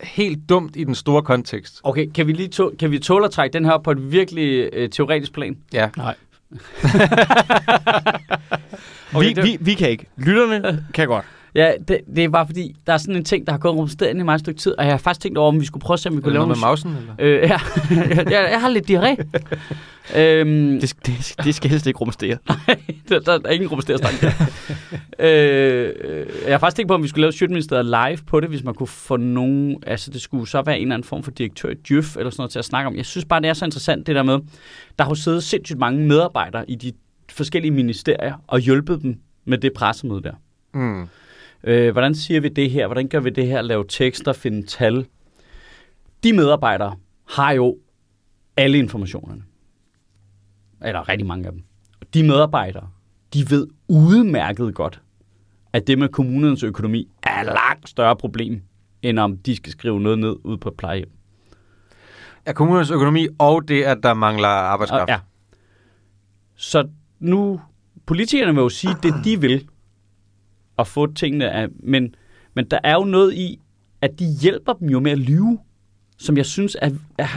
[0.00, 1.80] helt dumt i den store kontekst.
[1.82, 4.12] Okay, kan vi lige to, kan vi tåle at trække den her op på et
[4.12, 5.56] virkelig øh, teoretisk plan?
[5.72, 5.90] Ja.
[5.96, 6.14] Nej.
[9.14, 10.06] Okay, vi, det- vi, vi kan ikke.
[10.16, 11.24] Lytterne kan godt.
[11.54, 14.16] Ja, det, det er bare fordi, der er sådan en ting, der har gået rumsteret
[14.16, 15.94] i mig et stykke tid, og jeg har faktisk tænkt over, om vi skulle prøve
[15.94, 16.96] at se, om vi kunne lave noget med mausen?
[16.96, 17.14] Eller?
[17.18, 17.60] Øh, ja,
[18.36, 19.24] jeg, jeg har lidt diarré.
[20.20, 22.38] øhm, Det, det, det skal helst ikke rumstere.
[23.08, 24.14] der, der er ingen rumsterstang.
[25.18, 28.48] øh, øh, jeg har faktisk tænkt på, om vi skulle lave Sjøtministeriet live på det,
[28.48, 29.76] hvis man kunne få nogen...
[29.86, 32.40] Altså, det skulle så være en eller anden form for direktør i Djøf eller sådan
[32.40, 32.96] noget til at snakke om.
[32.96, 34.38] Jeg synes bare, det er så interessant, det der med,
[34.98, 36.92] der har jo siddet sindssygt mange medarbejdere i de
[37.32, 40.32] forskellige ministerier og hjulpet dem med det pressemøde der.
[40.74, 41.08] Mm.
[41.64, 42.86] Øh, hvordan siger vi det her?
[42.86, 43.62] Hvordan gør vi det her?
[43.62, 45.06] Lave tekster, finde tal.
[46.24, 46.96] De medarbejdere
[47.28, 47.78] har jo
[48.56, 49.42] alle informationerne.
[50.84, 51.62] Eller rigtig mange af dem.
[52.14, 52.88] De medarbejdere,
[53.34, 55.02] de ved udmærket godt,
[55.72, 58.62] at det med kommunernes økonomi er et langt større problem,
[59.02, 61.10] end om de skal skrive noget ned ude på et plejehjem.
[62.46, 65.10] Ja, kommunernes økonomi og det, at der mangler arbejdskraft.
[65.10, 65.18] Ja.
[66.56, 67.60] Så nu,
[68.06, 69.68] politikerne vil jo sige det, de vil,
[70.78, 72.14] at få tingene af, men,
[72.54, 73.58] men der er jo noget i,
[74.02, 75.58] at de hjælper dem jo med at lyve,
[76.18, 76.92] som jeg synes, at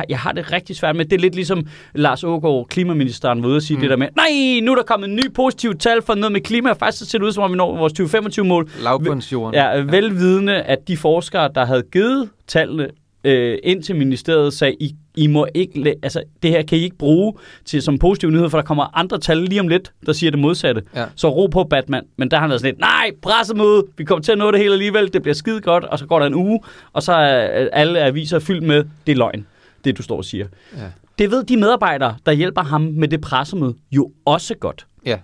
[0.10, 1.06] jeg har det rigtig svært med.
[1.06, 3.82] Det er lidt ligesom Lars Ågaard, klimaministeren, var ude og sige mm.
[3.82, 6.42] det der med, nej, nu er der kommet en ny positiv tal for noget med
[6.42, 8.70] klima, og faktisk så ser det ud, som om vi når vores 2025-mål.
[8.84, 9.56] Lavbundsjorden.
[9.56, 12.88] Ja, velvidende, at de forskere, der havde givet tallene
[13.24, 16.98] øh, ind til ministeriet, sagde, I, I må ikke, altså det her kan I ikke
[16.98, 17.34] bruge
[17.66, 20.40] til som positiv nyhed, for der kommer andre tal lige om lidt, der siger det
[20.40, 20.84] modsatte.
[20.96, 21.06] Ja.
[21.16, 22.04] Så ro på Batman.
[22.18, 24.60] Men der har han været sådan lidt, nej, pressemøde, vi kommer til at nå det
[24.60, 26.60] hele alligevel, det bliver skide godt, og så går der en uge,
[26.94, 29.46] og så er øh, alle aviser fyldt med, det er løgn,
[29.86, 30.48] det du står og siger.
[30.78, 30.88] Ja.
[31.20, 34.88] Det ved de medarbejdere, der hjælper ham med det pressemøde, jo også godt.
[35.06, 35.20] Ja.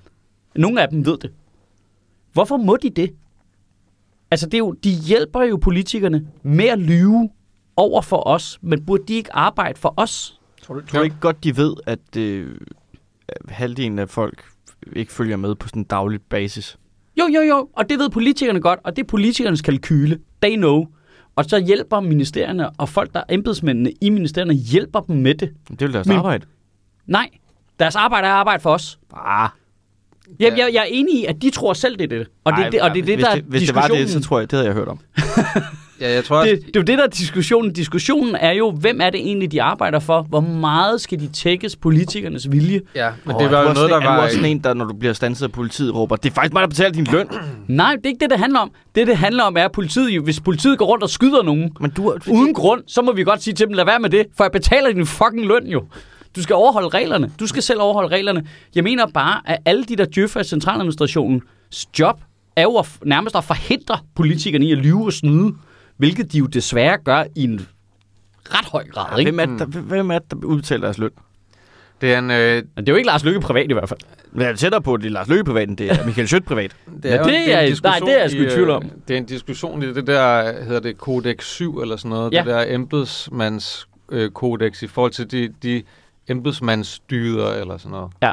[0.55, 1.31] Nogle af dem ved det.
[2.33, 3.13] Hvorfor må de det?
[4.31, 7.29] Altså, det er jo, de hjælper jo politikerne med at lyve
[7.77, 10.39] over for os, men burde de ikke arbejde for os?
[10.63, 12.55] Tror du, tror du ikke godt, de ved, at øh,
[13.49, 14.45] halvdelen af folk
[14.95, 16.77] ikke følger med på sådan en daglig basis?
[17.19, 20.19] Jo, jo, jo, og det ved politikerne godt, og det er politikernes kalkyle.
[20.41, 20.85] They know.
[21.35, 25.51] Og så hjælper ministerierne, og folk, der er embedsmændene i ministerierne, hjælper dem med det.
[25.69, 26.45] Det er jo deres Men- arbejde.
[27.05, 27.29] Nej,
[27.79, 28.99] deres arbejde er arbejde for os.
[29.13, 29.49] Ah,
[30.39, 32.27] Jamen, jeg, jeg er enig i, at de tror selv, det er det.
[32.43, 33.87] Og det, er det, og det er det, hvis, der er det, hvis det var
[33.87, 34.99] det, så tror jeg, det havde jeg hørt om.
[36.01, 37.73] ja, jeg tror det, det er jo det, der er diskussionen.
[37.73, 40.21] Diskussionen er jo, hvem er det egentlig, de arbejder for?
[40.29, 42.81] Hvor meget skal de tækkes politikernes vilje?
[42.95, 44.23] ja, men Åh, det var er jo noget, der en- Er du var...
[44.23, 46.61] også sådan en, der, når du bliver stanset af politiet, råber, det er faktisk mig,
[46.61, 47.27] der betaler din løn.
[47.67, 48.71] Nej, det er ikke det, det handler om.
[48.95, 51.89] Det, det handler om, er, at politiet, hvis politiet går rundt og skyder nogen, Men
[51.91, 54.43] du, uden grund, så må vi godt sige til dem, lad være med det, for
[54.43, 55.83] jeg betaler din fucking løn jo.
[56.35, 57.31] Du skal overholde reglerne.
[57.39, 58.43] Du skal selv overholde reglerne.
[58.75, 61.43] Jeg mener bare, at alle de der djøffer i centraladministrationens
[61.99, 62.15] job
[62.55, 65.53] er jo at, nærmest at forhindre politikerne i at lyve og snyde,
[65.97, 67.67] hvilket de jo desværre gør i en
[68.49, 69.19] ret høj grad.
[69.19, 69.31] Ikke?
[69.31, 71.09] hvem, er, det, der, hvem er det, der udbetaler deres løn?
[72.01, 72.31] Det er en...
[72.31, 73.99] Øh, Men det er jo ikke Lars Lykke privat i hvert fald.
[74.35, 76.45] Jeg er tættere på, at det er Lars Løkke privat, end det er Michael Schødt
[76.45, 76.75] privat.
[77.03, 78.69] Det Ja, jo det en- er- en nej, diskussion det er jeg sgu i tvivl
[78.69, 78.83] om.
[78.83, 82.33] øh, Det er en diskussion i det der, hedder det Codex 7 eller sådan noget,
[82.33, 82.37] Ja.
[82.37, 85.83] det der embedsmands øh, kodex i forhold til de, de
[86.27, 88.11] embedsmandsdyder eller sådan noget.
[88.21, 88.31] Ja.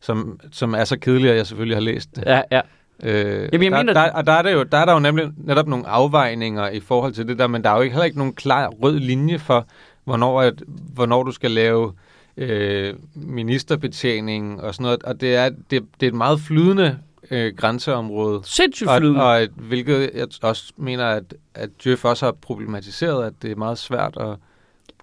[0.00, 2.22] Som, som er så kedelige, at jeg selvfølgelig har læst det.
[2.26, 2.60] Ja, ja.
[3.02, 4.98] Øh, Jamen, jeg der, mener- der, og der er, der, jo, der er der jo
[4.98, 8.04] nemlig netop nogle afvejninger i forhold til det der, men der er jo ikke, heller
[8.04, 9.66] ikke nogen klar rød linje for,
[10.04, 10.62] hvornår, at,
[10.94, 11.92] hvornår du skal lave
[12.36, 15.02] øh, ministerbetjening og sådan noget.
[15.02, 16.98] Og det er, det, det er et meget flydende
[17.30, 18.40] øh, grænseområde.
[18.44, 19.22] Sindssygt Og, flydende.
[19.22, 23.56] og et, hvilket jeg også mener, at, at Jeff også har problematiseret, at det er
[23.56, 24.36] meget svært at...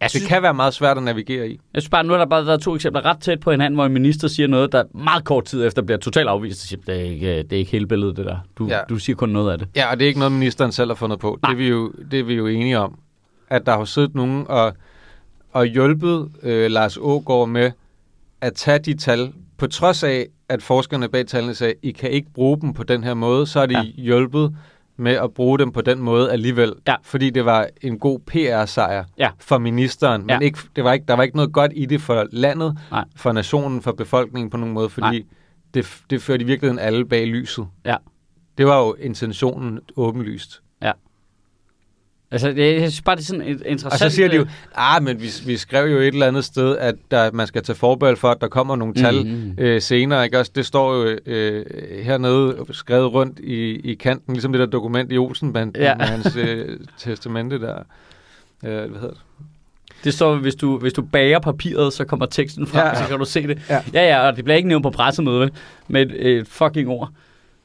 [0.02, 1.60] Jeg Det kan være meget svært at navigere i.
[1.74, 3.86] Jeg synes bare, nu har der bare været to eksempler ret tæt på hinanden, hvor
[3.86, 6.64] en minister siger noget, der meget kort tid efter bliver totalt afvist.
[6.64, 8.38] Og siger, det er ikke, det er ikke hele billedet, det der.
[8.58, 8.80] Du, ja.
[8.90, 9.68] Du siger kun noget af det.
[9.76, 11.32] Ja, og det er ikke noget, ministeren selv har fundet på.
[11.42, 11.52] Det Nej.
[11.52, 13.00] er, vi jo, det er vi jo enige om.
[13.50, 14.74] At der har siddet nogen og,
[15.52, 17.72] og hjulpet øh, Lars Ågaard med
[18.42, 22.28] at tage de tal, på trods af, at forskerne bag tallene sagde, I kan ikke
[22.34, 23.84] bruge dem på den her måde, så har de ja.
[23.84, 24.56] hjulpet
[24.98, 26.74] med at bruge dem på den måde alligevel.
[26.88, 26.96] Ja.
[27.04, 29.30] Fordi det var en god PR-sejr Ja.
[29.40, 30.22] for ministeren.
[30.22, 30.40] Men Ja.
[30.40, 33.06] ikke, det var ikke, der var ikke noget godt i det for landet, Nej.
[33.16, 35.24] for nationen, for befolkningen på nogen måde, fordi Nej.
[35.74, 37.68] det, det førte i virkeligheden alle bag lyset.
[37.86, 37.96] Ja.
[38.58, 40.62] Det var jo intentionen åbenlyst.
[42.32, 44.12] Altså, jeg, jeg synes bare, det er sådan et Og interessant...
[44.12, 44.48] så siger de jo, øh,
[44.96, 47.76] ah, men vi, vi skrev jo et eller andet sted, at der, man skal tage
[47.76, 50.26] forbehold for, at der kommer nogle tal mm, øh, senere.
[50.26, 50.40] Ikke?
[50.40, 51.66] Også, det står jo øh,
[52.04, 55.90] hernede skrevet rundt i, i kanten, ligesom det der dokument i Olsenbanden Ja.
[55.90, 55.96] ja.
[55.96, 57.78] med hans øh, testamente der.
[58.66, 59.18] Øh, hvad hedder det?
[60.04, 62.96] Det står, hvis du, hvis du bager papiret, så kommer teksten frem, ja, Ja.
[63.04, 63.60] så kan du se det.
[63.70, 63.82] Ja.
[63.94, 65.52] ja, ja og det bliver ikke nævnt på pressemødet, vel?
[65.88, 67.10] Med et, et fucking ord.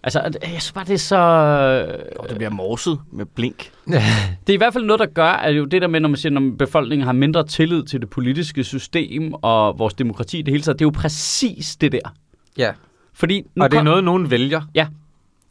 [0.07, 1.16] Altså, jeg synes bare, det er så...
[2.16, 3.70] Og det bliver morset med blink.
[4.46, 6.16] Det er i hvert fald noget, der gør, at jo det der med, når man
[6.16, 10.62] siger, når befolkningen har mindre tillid til det politiske system og vores demokrati det hele
[10.62, 12.14] taget, det er jo præcis det der.
[12.59, 12.72] Ja,
[13.14, 14.62] Fordi nu og det er kom- noget, nogen vælger.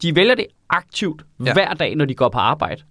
[0.02, 1.44] de vælger det aktivt ja.
[1.44, 1.52] Ja.
[1.52, 2.82] hver dag, når de går på arbejde.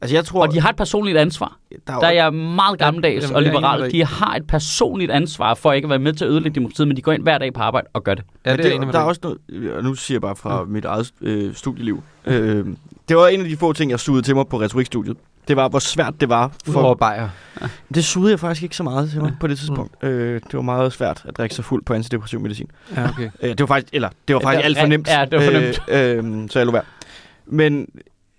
[0.00, 0.42] Altså, jeg tror...
[0.46, 1.56] Og de har et personligt ansvar.
[1.86, 3.90] der er jo- Der er jeg meget gammeldags Jamen, og er liberal.
[3.92, 6.96] De har et personligt ansvar for ikke at være med til at ødelægge demokratiet, men
[6.96, 8.24] de går ind hver dag på arbejde og gør det.
[8.46, 10.62] Ja, det er det, med der er også noget, og nu siger jeg bare fra
[10.64, 10.70] mm.
[10.70, 12.02] mit eget øh, studieliv.
[12.26, 12.66] Øh,
[13.08, 15.16] det var en af de få ting, jeg sugede til mig på retorikstudiet.
[15.48, 16.52] Det var, hvor svært det var.
[16.66, 16.80] For...
[16.80, 17.28] Over For, bajer.
[17.94, 20.02] det sugede jeg faktisk ikke så meget til mig på det tidspunkt.
[20.02, 20.08] Mm.
[20.08, 22.70] Øh, det var meget svært at drikke sig fuld på antidepressiv medicin.
[22.96, 23.30] Ja, okay.
[23.42, 25.08] Øh, det var faktisk, eller, det var Ja, faktisk det- alt for nemt.
[25.08, 25.82] ja, det var for nemt.
[25.88, 26.84] Øh, øh, så jeg lå værd.
[27.46, 27.86] Men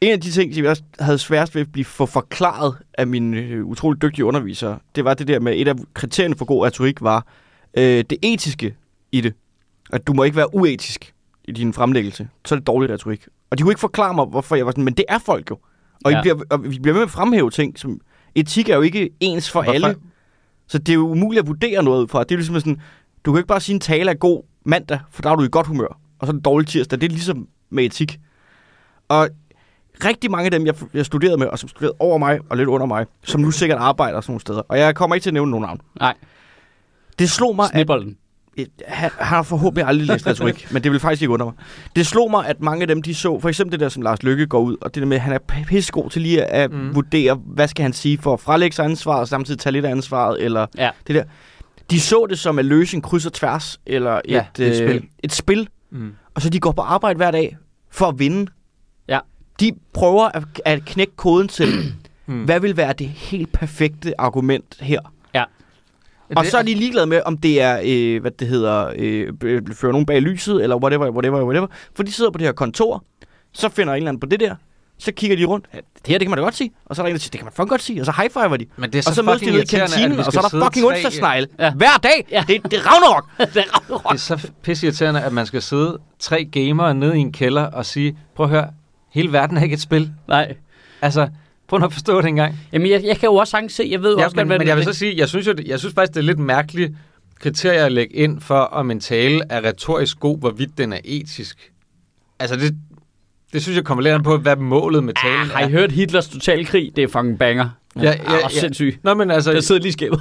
[0.06, 3.08] en af de ting, som jeg også havde sværest ved at blive for forklaret af
[3.08, 6.66] mine øh, utrolig dygtige undervisere, det var det der med, et af kriterierne for god
[6.66, 7.26] retorik var
[7.78, 8.76] øh, det etiske
[9.12, 9.34] i det.
[9.94, 12.28] At du må ikke være uetisk i din fremlæggelse.
[12.46, 13.28] Så er det dårlig retorik.
[13.50, 15.58] Og de kunne ikke forklare mig, hvorfor jeg var sådan, men det er folk jo.
[16.06, 16.20] Og, Ja.
[16.20, 18.00] I bliver, og vi bliver med at fremhæve ting, som
[18.36, 19.74] etik er jo ikke ens for Hvorfor?
[19.74, 19.96] alle.
[20.68, 22.24] Så det er jo umuligt at vurdere noget ud fra.
[22.24, 22.82] Det er ligesom sådan,
[23.26, 25.48] du kan ikke bare sige, en tale er god mandag, for der er du i
[25.52, 26.00] godt humør.
[26.20, 27.02] Og så er det dårlig tirsdag.
[27.02, 28.20] Det er ligesom med etik.
[29.08, 29.30] Og
[30.06, 32.70] rigtig mange af dem, jeg, jeg studerede med, og som studerede over mig og lidt
[32.70, 34.62] under mig, som nu sikkert arbejder sådan nogle steder.
[34.70, 35.82] Og jeg kommer ikke til at nævne nogen navn.
[36.00, 36.14] Nej,
[37.20, 38.18] Det slog mig, at snibolden.
[38.88, 41.54] han har forhåbentlig aldrig læst retorik, men det vil faktisk ikke under mig.
[41.96, 44.24] Det slog mig, at mange af dem, de så, for eksempel det der, som Lars
[44.24, 46.96] Lykke går ud, og det der med, at han er pissegod til lige at Mm.
[46.96, 49.92] vurdere, hvad skal han sige for at frelægge sig ansvar, og samtidig tage lidt af
[49.92, 50.90] ansvaret, eller Ja.
[51.08, 51.24] det der.
[51.92, 54.90] De så det som at løse en kryds og tværs, eller Ja, et, et øh,
[54.90, 55.04] spil.
[55.24, 56.12] et spil, Mm.
[56.36, 57.58] og så de går på arbejde hver dag
[57.92, 58.52] for at vinde.
[59.62, 59.66] Ja.
[59.66, 61.68] De prøver at, at knække koden til,
[62.28, 62.44] Mm.
[62.44, 65.00] hvad vil være det helt perfekte argument her.
[66.36, 69.28] Og Det- så er de ligeglade med, om det er, øh, hvad det hedder, øh,
[69.74, 71.68] fører nogen bag lyset, eller whatever, whatever, whatever.
[71.96, 73.04] For de sidder på det her kontor,
[73.54, 74.56] så finder en eller anden på det der,
[75.00, 75.66] så kigger de rundt.
[75.74, 76.72] Ja, det her, det kan man da godt sige.
[76.86, 78.02] Og så er der en, der siger, det kan man fucking godt sige.
[78.02, 78.66] Og så high-fiver de.
[78.78, 80.66] Men det er så, og så mødes de nede i kantinen, og så er der
[80.66, 81.48] fucking onsdagsnegle.
[81.60, 81.66] Ja.
[81.66, 81.74] Ja.
[81.74, 82.28] Hver dag.
[82.32, 82.44] Ja.
[82.48, 83.30] Det, det er Ragnarok.
[83.54, 84.04] det er Ragnarok.
[84.12, 87.86] Det er så pisseirriterende, at man skal sidde tre gamere nede i en kælder og
[87.86, 88.68] sige, prøv at høre,
[89.16, 90.12] hele verden er ikke et spil.
[90.28, 90.54] Nej.
[91.02, 91.28] Altså,
[91.68, 92.56] prøv at forstå det engang.
[92.74, 94.68] Jamen, jeg, jeg kan jo også sagtens se, jeg ved Ja, også men, hvad men
[94.68, 94.92] jeg vil er.
[94.94, 96.94] så sige, jeg synes, jo, jeg synes faktisk, det er lidt mærkeligt
[97.40, 101.72] kriterie at lægge ind for, om en tale er retorisk god, hvorvidt den er etisk.
[102.40, 102.76] Altså, det,
[103.54, 105.70] det synes jeg kommer lidt an på, hvad målet med talen Ah, har I er.
[105.70, 106.92] hørt Hitlers totalkrig?
[106.96, 107.70] Det er fucking banger.
[107.96, 108.48] Ja, Ja, ja, ja, ja.
[108.50, 109.04] sindssygt.
[109.04, 110.20] Nå, men altså, Der sidder lige i skabet.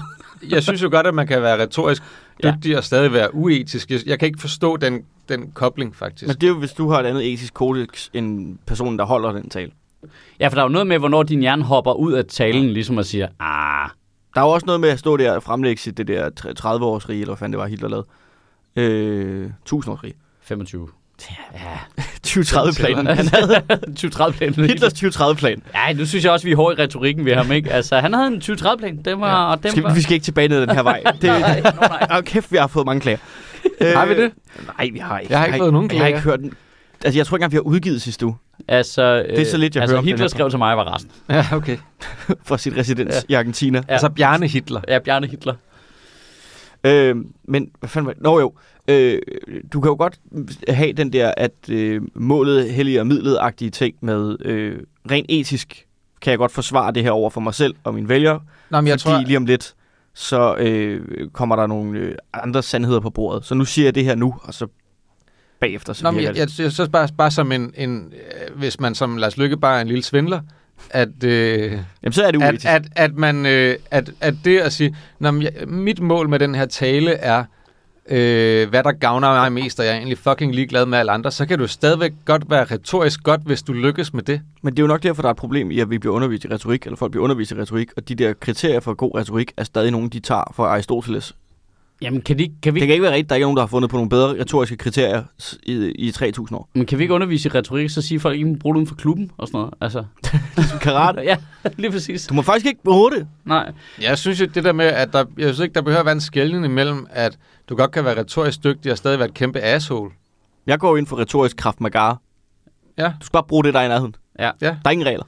[0.49, 2.03] jeg synes jo godt, at man kan være retorisk
[2.43, 2.51] Ja.
[2.51, 3.91] dygtig og stadig være uetisk.
[3.91, 6.27] Jeg, jeg kan ikke forstå den, den kobling, faktisk.
[6.27, 9.33] Men det er jo, hvis du har et andet etisk kodex end personen, der holder
[9.33, 9.71] den tale.
[10.41, 12.99] Ja, for der er jo noget med, hvornår din hjerne hopper ud af talen, ligesom
[12.99, 13.89] at sige, ah,
[14.35, 16.31] Der er jo også noget med at stå der og fremlægge sit det der
[16.61, 18.07] 30-års rige, eller hvad fanden det var, Hitler lavede.
[18.77, 20.15] Øh, 1000-års rige.
[20.41, 20.89] 25.
[21.55, 23.07] Ja, 2030-planen.
[23.07, 23.63] han havde
[24.01, 24.55] 2030-planen.
[24.65, 25.63] Hitlers 2030-plan.
[25.75, 27.73] Ja, nu synes jeg også, vi er hårde i retorikken ved ham, ikke?
[27.73, 28.99] Altså, han havde en 2030-plan.
[29.05, 29.47] Den var...
[29.47, 29.51] Ja.
[29.51, 29.95] Og den Skal, var...
[29.95, 31.03] vi skal ikke tilbage ned den her vej.
[31.23, 32.09] Det, Nej, nej.
[32.19, 33.19] Åh, kæft, vi har fået mange klager.
[33.97, 34.33] Har vi det?
[34.79, 35.33] Nej, vi har ikke.
[35.33, 36.31] Jeg har ikke fået nogen Jeg har ikke klager.
[36.31, 36.53] hørt den.
[37.05, 38.37] Altså, jeg tror ikke engang, vi har udgivet sidste uge
[38.69, 41.11] Altså, Det er så lidt, jeg altså, hører Hitler skrev til mig, var resten.
[41.31, 41.77] Ja, okay.
[42.47, 43.21] fra sit residens ja.
[43.29, 43.83] i Argentina.
[43.89, 43.93] Ja.
[43.93, 44.81] Altså Bjarne Hitler.
[44.89, 45.55] Ja, Bjarne Hitler.
[46.85, 48.23] Øh, men hvad fanden var det?
[48.23, 48.55] Nå jo,
[48.89, 49.19] øh,
[49.73, 50.21] du kan jo godt
[50.69, 54.79] have den der, at øh, målet helliger midlet-agtige ting med øh,
[55.11, 55.87] rent etisk
[56.21, 58.89] kan jeg godt forsvare det her over for mig selv og mine vælgere, Nå, men
[58.89, 59.75] jeg fordi tror, lige om lidt,
[60.15, 63.45] så øh, kommer der nogle øh, andre sandheder på bordet.
[63.45, 64.67] Så nu siger jeg det her nu, og så
[65.61, 68.81] bagefter, så Nå, men jeg, jeg, jeg synes bare, bare som en, en øh, hvis
[68.81, 70.41] man som Lars Lykke bare er en lille svindler,
[70.91, 71.73] at, øh,
[72.03, 72.67] Jamen, så er det at, uetisk.
[72.67, 76.67] at, at, man, øh, at, at det at sige, jeg, mit mål med den her
[76.67, 77.45] tale er,
[78.09, 81.31] øh, hvad der gavner mig mest, og jeg er egentlig fucking ligeglad med alle andre,
[81.31, 84.41] så kan du stadigvæk godt være retorisk godt, hvis du lykkes med det.
[84.63, 86.45] Men det er jo nok derfor, der er et problem i, at vi bliver undervist
[86.45, 89.53] i retorik, eller folk bliver undervist i retorik, og de der kriterier for god retorik
[89.57, 91.35] er stadig nogle, de tager fra Aristoteles.
[92.03, 93.63] Jamen, kan, de, kan, vi, Det kan ikke være rigtigt, der ikke er nogen, der
[93.63, 95.23] har fundet på nogle bedre retoriske kriterier
[95.63, 96.69] i, i 3.000 år.
[96.75, 98.79] men kan vi ikke undervise i retorik, så siger folk, at I må bruge det
[98.79, 99.75] uden for klubben og sådan noget?
[99.81, 100.05] Altså,
[100.57, 101.21] Ligesom karate.
[101.23, 101.37] ja,
[101.77, 102.27] lige præcis.
[102.27, 103.27] Du må faktisk ikke bruge det.
[103.45, 103.73] Nej.
[104.01, 106.13] Jeg synes jo, det der med, at der, jeg synes ikke, der behøver at være
[106.15, 107.39] en skældning imellem, at
[107.69, 110.11] du godt kan være retorisk dygtig og stadig være et kæmpe asshole.
[110.67, 112.21] Jeg går ind for retorisk kraft magar.
[112.99, 113.05] Ja.
[113.21, 114.15] Du skal bare bruge det, der er i nærheden.
[114.39, 114.51] Ja.
[114.63, 114.67] Ja.
[114.67, 115.25] Der er ingen regler.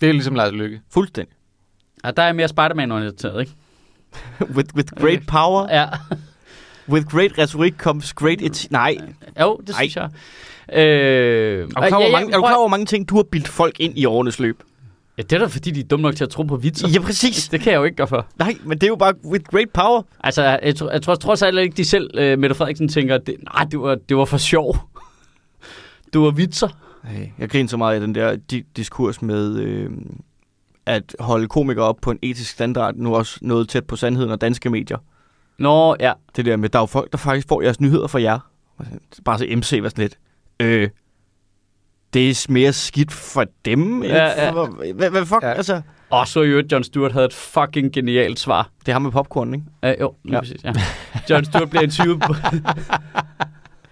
[0.00, 0.80] Det er ligesom Lars Lykke.
[0.90, 1.34] Fuldstændig.
[2.04, 3.52] ja der er mere Spider-Man-orienteret, ikke?
[4.56, 5.86] with, with great power, Ja.
[6.88, 8.42] with great retorik comes great...
[8.42, 8.96] Et- Nej.
[9.40, 10.10] Jo, det synes jeg.
[10.72, 13.22] Øh, Er du, klar, over, ja, mange, er du klar over, mange ting, du har
[13.22, 14.62] bildt folk ind i årenes løb?
[15.18, 16.88] Ja, det er da fordi, de er dumme nok til at tro på vitser.
[16.88, 17.48] Ja, præcis.
[17.48, 18.26] Det kan jeg jo ikke gøre for.
[18.38, 20.02] Nej, men det er jo bare with great power.
[20.24, 23.36] Altså, jeg, tror, jeg tror trods alt ikke, de selv, uh, Mette Frederiksen, tænker, det,
[23.54, 24.76] nej, det var, det var for sjov.
[26.12, 26.68] Det var vitser.
[27.04, 29.90] Hey, jeg griner så meget af den der di- diskurs med øh,
[30.86, 34.40] at holde komikere op på en etisk standard, nu også noget tæt på sandheden og
[34.40, 34.98] danske medier.
[35.58, 36.12] Nå, ja.
[36.36, 38.38] Det der med, der er jo folk, der faktisk får jeres nyheder fra jer.
[39.24, 40.18] Bare så MC var sådan lidt.
[40.60, 40.88] Øh,
[42.14, 44.02] det er mere skidt for dem.
[44.02, 44.50] Ja, ja.
[44.50, 45.42] for- Hvad, hvad fuck?
[45.42, 45.48] Ja.
[45.48, 45.54] Ja.
[45.54, 48.70] Altså, Og så øvrigt, John Stewart havde et fucking genialt svar.
[48.86, 49.66] det har med popcorn, ikke?
[49.96, 50.34] Uh, jo, lige ja.
[50.34, 50.40] Ja.
[50.40, 50.72] præcis, ja.
[51.30, 52.34] John Stewart bliver interviewet på...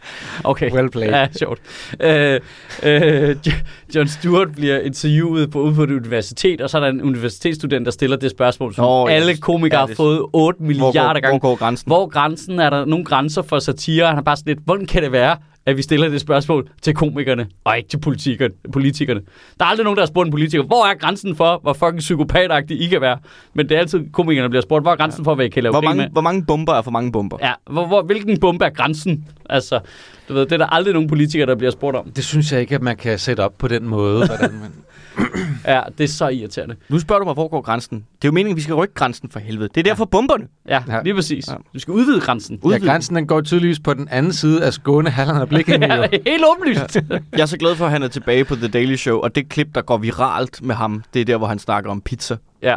[0.45, 0.73] Okay.
[0.73, 1.11] Well played.
[1.11, 1.61] Ja, sjovt.
[2.01, 2.41] Øh,
[2.83, 3.53] øh, Jo-
[3.95, 7.85] John Stewart bliver interviewet på, ude på et universitet, og så er der en universitetsstudent,
[7.87, 9.15] der stiller det spørgsmål, som ja.
[9.15, 11.39] alle komikere Ja, har fået 8 Hvor milliarder gange.
[11.41, 11.89] hvor går grænsen?
[11.91, 12.59] Hvor grænsen?
[12.61, 14.07] Er der nogle grænser for satire?
[14.07, 15.37] Han er bare sådan lidt, hvordan kan det være,
[15.67, 18.55] at vi stiller det spørgsmål til komikerne, og ikke til politikerne?
[18.73, 19.21] politikerne.
[19.59, 21.99] Der er aldrig nogen, der har spurgt en politiker, hvor er grænsen for, hvor fucking
[21.99, 23.19] psykopatagtig I kan være?
[23.55, 25.63] Men det er altid komikerne, der bliver spurgt, hvor er grænsen for, hvad I kan
[25.63, 25.97] lave Hvor grin med?
[25.97, 27.39] mange, hvor mange bomber er for mange bomber?
[27.41, 29.29] Ja, hvor, hvor, hvilken bombe er grænsen?
[29.51, 29.81] Altså,
[30.29, 32.11] du ved, det er der aldrig nogen politikere, der bliver spurgt om.
[32.11, 34.27] Det synes jeg ikke, at man kan sætte op på den måde.
[34.27, 34.71] Hvordan man...
[35.67, 36.77] Ja, det er så irriterende.
[36.89, 37.99] Nu spørger du mig, hvor går grænsen?
[37.99, 39.69] Det er jo meningen, at vi skal rykke grænsen for helvede.
[39.69, 40.47] Det er derfor bomberne.
[40.69, 41.03] Ja, Ja.
[41.03, 41.49] lige præcis.
[41.49, 41.55] Ja.
[41.75, 42.61] Du skal udvide grænsen.
[42.71, 45.87] Ja, grænsen den går tydeligvis på den anden side af Skåne, Halland og Blikinge.
[45.87, 46.03] Ja, jo.
[46.27, 46.97] helt åbenlyst.
[47.33, 49.49] Jeg er så glad for, at han er tilbage på The Daily Show, og det
[49.49, 52.37] klip, der går viralt med ham, det er der, hvor han snakker om pizza.
[52.63, 52.77] ja.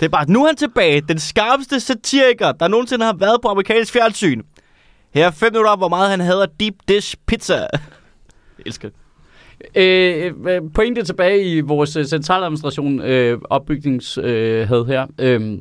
[0.00, 3.48] Det er bare, nu er han tilbage, den skarpeste satiriker, der nogensinde har været på
[3.48, 4.42] amerikansk fjernsyn.
[5.14, 7.54] Her er fem minutter op, hvor meget han hader deep dish pizza.
[7.56, 7.68] Jeg
[8.66, 8.96] elsker det.
[9.74, 15.06] Øh, øh, pointe tilbage i vores øh, centraladministration øh, opbygningshed øh, her.
[15.18, 15.58] Øh,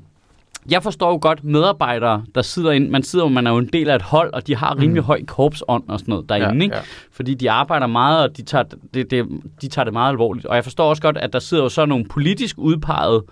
[0.69, 2.89] jeg forstår jo godt medarbejdere, der sidder ind.
[2.89, 4.95] Man sidder man er jo en del af et hold, og de har rimelig Mm.
[4.95, 5.03] mm.
[5.03, 6.75] høj korpsånd og sådan noget derinde, Ja, ikke?
[6.75, 6.81] ja.
[7.11, 9.25] Fordi de arbejder meget, og de tager det, det,
[9.61, 10.45] de tager det meget alvorligt.
[10.45, 13.23] Og jeg forstår også godt, at der sidder jo så nogle politisk udpegede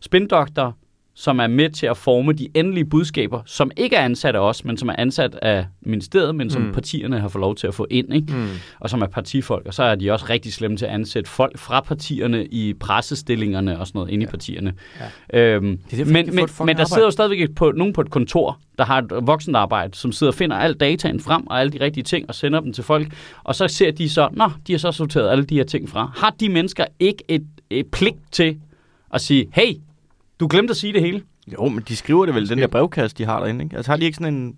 [0.00, 0.72] spindokter,
[1.14, 4.64] som er med til at forme de endelige budskaber, som ikke er ansat af os,
[4.64, 6.72] men som er ansat af ministeriet, men som Mm.
[6.72, 8.32] partierne har fået lov til at få ind, ikke?
[8.32, 8.46] Mm.
[8.80, 9.66] og som er partifolk.
[9.66, 13.78] Og så er de også rigtig slemme til at ansætte folk fra partierne i pressestillingerne
[13.78, 14.72] og sådan noget inde i partierne.
[15.32, 15.40] Ja.
[15.54, 16.88] Øhm, Det er derfor, de men, men, men der arbejde.
[16.88, 20.30] sidder jo stadigvæk på, nogen på et kontor, der har et voksent arbejde, som sidder
[20.32, 23.08] og finder al dataen frem og alle de rigtige ting og sender dem til folk.
[23.44, 26.12] Og så ser de så, nå, de har så sorteret alle de her ting fra.
[26.16, 28.56] Har de mennesker ikke et, et pligt til
[29.14, 29.72] at sige, hey,
[30.40, 31.22] du glemte at sige det hele?
[31.52, 33.76] Jo, men de skriver det vel, den der brevkasse, de har derinde, ikke?
[33.76, 34.56] Altså har de ikke sådan en,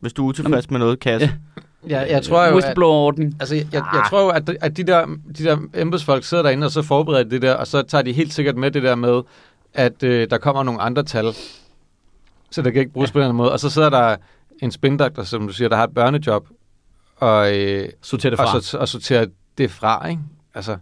[0.00, 1.32] hvis du er utilfreds med noget, kasse?
[1.88, 3.36] Ja, jeg tror jo, at, Whistleblower-ordning.
[3.40, 5.06] altså, jeg, jeg, jeg tror jo, at, at de, der,
[5.38, 8.32] de der embedsfolk sidder derinde, og så forbereder det der, og så tager de helt
[8.32, 9.22] sikkert med det der med,
[9.74, 11.34] at øh, der kommer nogle andre tal,
[12.50, 13.12] så det kan ikke bruges ja.
[13.12, 13.52] på den måde.
[13.52, 14.16] Og så sidder der
[14.62, 16.48] en spindoktor, som du siger, der har et børnejob,
[17.16, 18.56] og, øh, Sorter det fra.
[18.56, 19.26] og, og sorterer
[19.58, 20.22] det fra, ikke?
[20.54, 20.76] Altså,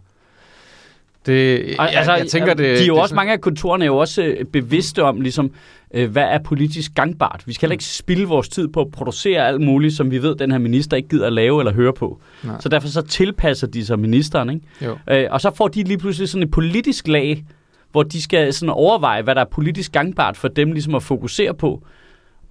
[1.27, 2.77] det, jeg, altså, jeg tænker, det...
[2.77, 5.51] de er jo det også, mange af kontorerne er jo også øh, bevidste om, ligesom,
[5.93, 7.43] øh, hvad er politisk gangbart.
[7.45, 10.35] Vi skal heller ikke spilde vores tid på at producere alt muligt, som vi ved,
[10.35, 12.21] den her minister ikke gider at lave eller høre på.
[12.43, 12.55] Nej.
[12.59, 14.65] Så derfor så tilpasser de sig ministeren, ikke?
[14.85, 14.97] Jo.
[15.09, 17.45] Øh, og så får de lige pludselig sådan et politisk lag,
[17.91, 21.53] hvor de skal sådan overveje, hvad der er politisk gangbart for dem ligesom at fokusere
[21.53, 21.83] på.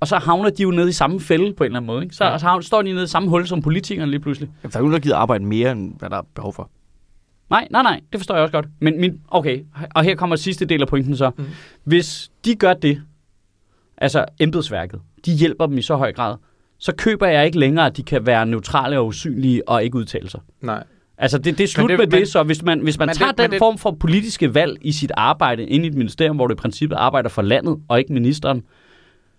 [0.01, 2.03] Og så havner de jo nede i samme fælde på en eller anden måde.
[2.03, 2.15] Ikke?
[2.15, 2.31] Så, Ja.
[2.31, 2.39] ja.
[2.39, 4.49] så havner, står de nede i samme hul som politikerne lige pludselig.
[4.63, 6.71] Jamen, der er jo nogen, der gider arbejde mere, end hvad der er behov for.
[7.51, 8.67] Nej, nej, nej, det forstår jeg også godt.
[8.81, 9.61] Men min, okay,
[9.95, 11.31] og her kommer sidste del af pointen så.
[11.37, 11.43] Mm.
[11.45, 11.51] Mm.
[11.85, 13.03] Hvis de gør det,
[13.99, 16.37] altså embedsværket, de hjælper dem i så høj grad,
[16.79, 20.31] så køber jeg ikke længere, at de kan være neutrale og usynlige og ikke udtale
[20.31, 20.41] sig.
[20.61, 20.85] Nej.
[21.19, 23.09] Altså, det, det er slut det- det, med men- det, så hvis man, hvis man
[23.09, 26.37] tager det- den det- form for politiske valg i sit arbejde inde i et ministerium,
[26.37, 28.63] hvor du i princippet arbejder for landet og ikke ministeren,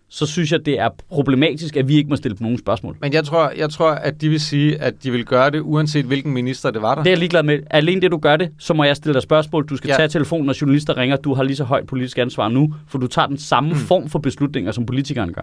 [0.09, 2.97] så synes jeg, det er problematisk, at vi ikke må stille på nogen spørgsmål.
[3.01, 6.05] Men jeg tror, jeg tror, at de vil sige, at de vil gøre det, uanset
[6.05, 7.03] hvilken minister det var der.
[7.03, 7.59] Det er jeg ligeglad med.
[7.71, 9.65] Alene det, du gør det, så må jeg stille dig spørgsmål.
[9.67, 9.93] Du skal Ja.
[9.93, 9.97] ja.
[9.97, 11.15] tage telefonen, når journalister ringer.
[11.17, 13.75] Du har lige så højt politisk ansvar nu, for du tager den samme Mm.
[13.75, 15.41] form for beslutninger, som politikeren gør.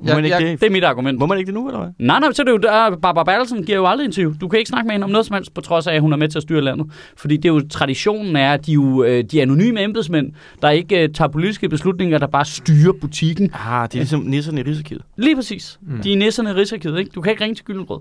[0.00, 0.60] Må man ikke jeg- det?
[0.60, 1.18] Det er mit argument.
[1.18, 1.90] Må man ikke det nu, eller hvad?
[1.98, 4.32] Nej, nej, så er det jo, der, Barbara Bertelsen giver jo aldrig interview.
[4.40, 6.12] Du kan ikke snakke med hende om noget som helst, på trods af, at hun
[6.12, 6.90] er med til at styre landet.
[7.16, 10.32] Fordi det er jo, traditionen er, at de, er jo, øh, de er anonyme embedsmænd,
[10.62, 13.50] der ikke uh, tager politiske beslutninger, der bare styrer butikken.
[13.54, 15.02] Ah, det er ligesom nisserne i Rigsarkivet.
[15.16, 15.78] Lige præcis.
[15.82, 16.00] Mm.
[16.02, 17.10] De er nisserne i Rigsarkivet, ikke?
[17.14, 18.00] Du kan ikke ringe til Gyldenrød.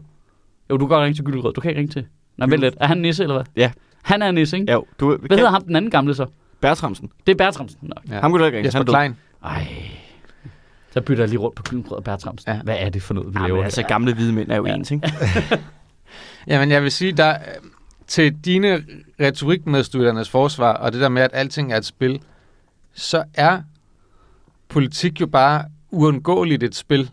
[0.70, 1.54] Jo, du kan godt ringe til Gyldenrød.
[1.54, 2.06] Du kan ikke ringe til...
[2.38, 2.76] Nej, vent lidt.
[2.80, 3.46] Er han nisse, eller hvad?
[3.56, 3.72] Ja.
[4.04, 4.74] Han er en nisse, ikke?
[4.74, 6.26] Jo, du, Hvad hedder ham den anden gamle så?
[6.62, 7.10] Bertramsen.
[7.28, 7.80] Det er Bertramsen.
[7.82, 7.94] Nå.
[8.10, 8.20] Ja.
[8.20, 8.68] Ham kunne du ikke ringe.
[8.68, 8.86] Jesper er.
[8.86, 9.16] Klein.
[9.46, 9.68] Ej.
[10.96, 12.52] Så bytter jeg lige rundt på Gyldenrød og Bertramsen.
[12.52, 12.62] Ja.
[12.62, 13.64] Hvad er det for noget, vi Ja, laver?
[13.64, 14.74] altså, gamle hvide mænd er jo Ja.
[14.76, 15.14] ens, ikke?
[16.48, 17.38] Jamen, jeg vil sige, der
[18.08, 18.84] til dine
[19.20, 22.22] retorikmedstudernes forsvar, og det der med, at alting er et spil,
[22.94, 23.62] så er
[24.70, 27.12] politik jo bare uundgåeligt et spil,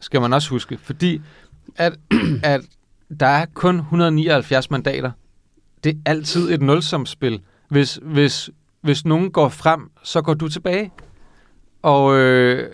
[0.00, 0.78] skal man også huske.
[0.82, 1.20] Fordi
[1.76, 1.92] at,
[2.42, 2.60] at
[3.20, 5.10] der er kun 179 mandater.
[5.84, 7.40] Det er altid et nulsumsspil.
[7.68, 10.92] Hvis, hvis, hvis nogen går frem, så går du tilbage.
[11.82, 12.70] Og, øh,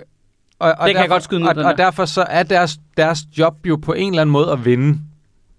[0.59, 1.73] og, og kan jeg godt skyde ned, og, og der.
[1.85, 4.99] derfor så er deres, deres job jo på en eller anden måde at vinde.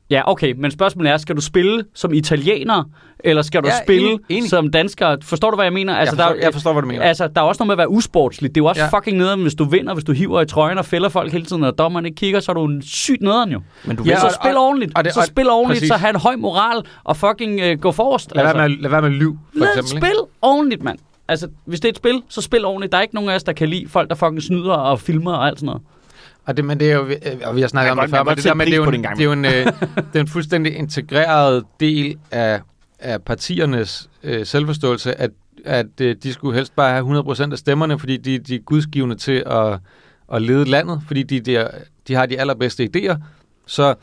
[0.10, 2.84] Ja, okay, men spørgsmålet er, skal du spille som italiener,
[3.20, 4.50] eller skal du Ja, spille enig, enig.
[4.50, 5.16] som dansker?
[5.24, 5.96] Forstår du, hvad jeg mener?
[5.96, 7.04] Altså, jeg, forstår, der, jeg forstår, hvad du mener.
[7.04, 8.56] Altså, der er også noget med at være usportsligt.
[8.56, 8.98] Det er jo også Ja.
[8.98, 11.64] fucking nederen, hvis du vinder, hvis du hiver i trøjen og fælder folk hele tiden,
[11.64, 13.62] og dommeren ikke kigger, så er du en sygt nederen jo.
[13.86, 14.92] Men du Ja, ved, så og- spil og- ordentligt.
[14.98, 15.88] og det- så og- spil ordentligt, præcis.
[15.88, 18.32] så have en høj moral og fucking øh, gå forrest.
[18.36, 19.96] Lad, være med, lad være med at lyve, for Lad eksempel.
[19.96, 20.08] ikke?
[20.08, 20.98] spil ordentligt, mand.
[21.30, 22.92] Altså, hvis det er et spil, så spil ordentligt.
[22.92, 25.34] Der er ikke nogen af os, der kan lide folk, der fucking snyder og filmer
[25.34, 25.82] og alt sådan noget.
[26.46, 28.36] Og det, men det er jo, øh, og vi har snakket om det før, men
[28.36, 29.66] det der med, det er jo en, det en gang det er jo en, øh,
[29.96, 32.62] det er en fuldstændig integreret del af,
[33.00, 35.32] af partiernes øh, selvforståelse, at,
[35.66, 39.16] at øh, de skulle helst bare have 100% af stemmerne, fordi de, de er gudsgivende
[39.16, 39.80] til at,
[40.34, 41.68] at lede landet, fordi de, de, er,
[42.08, 43.16] de har de allerbedste idéer.
[43.66, 43.96] Så,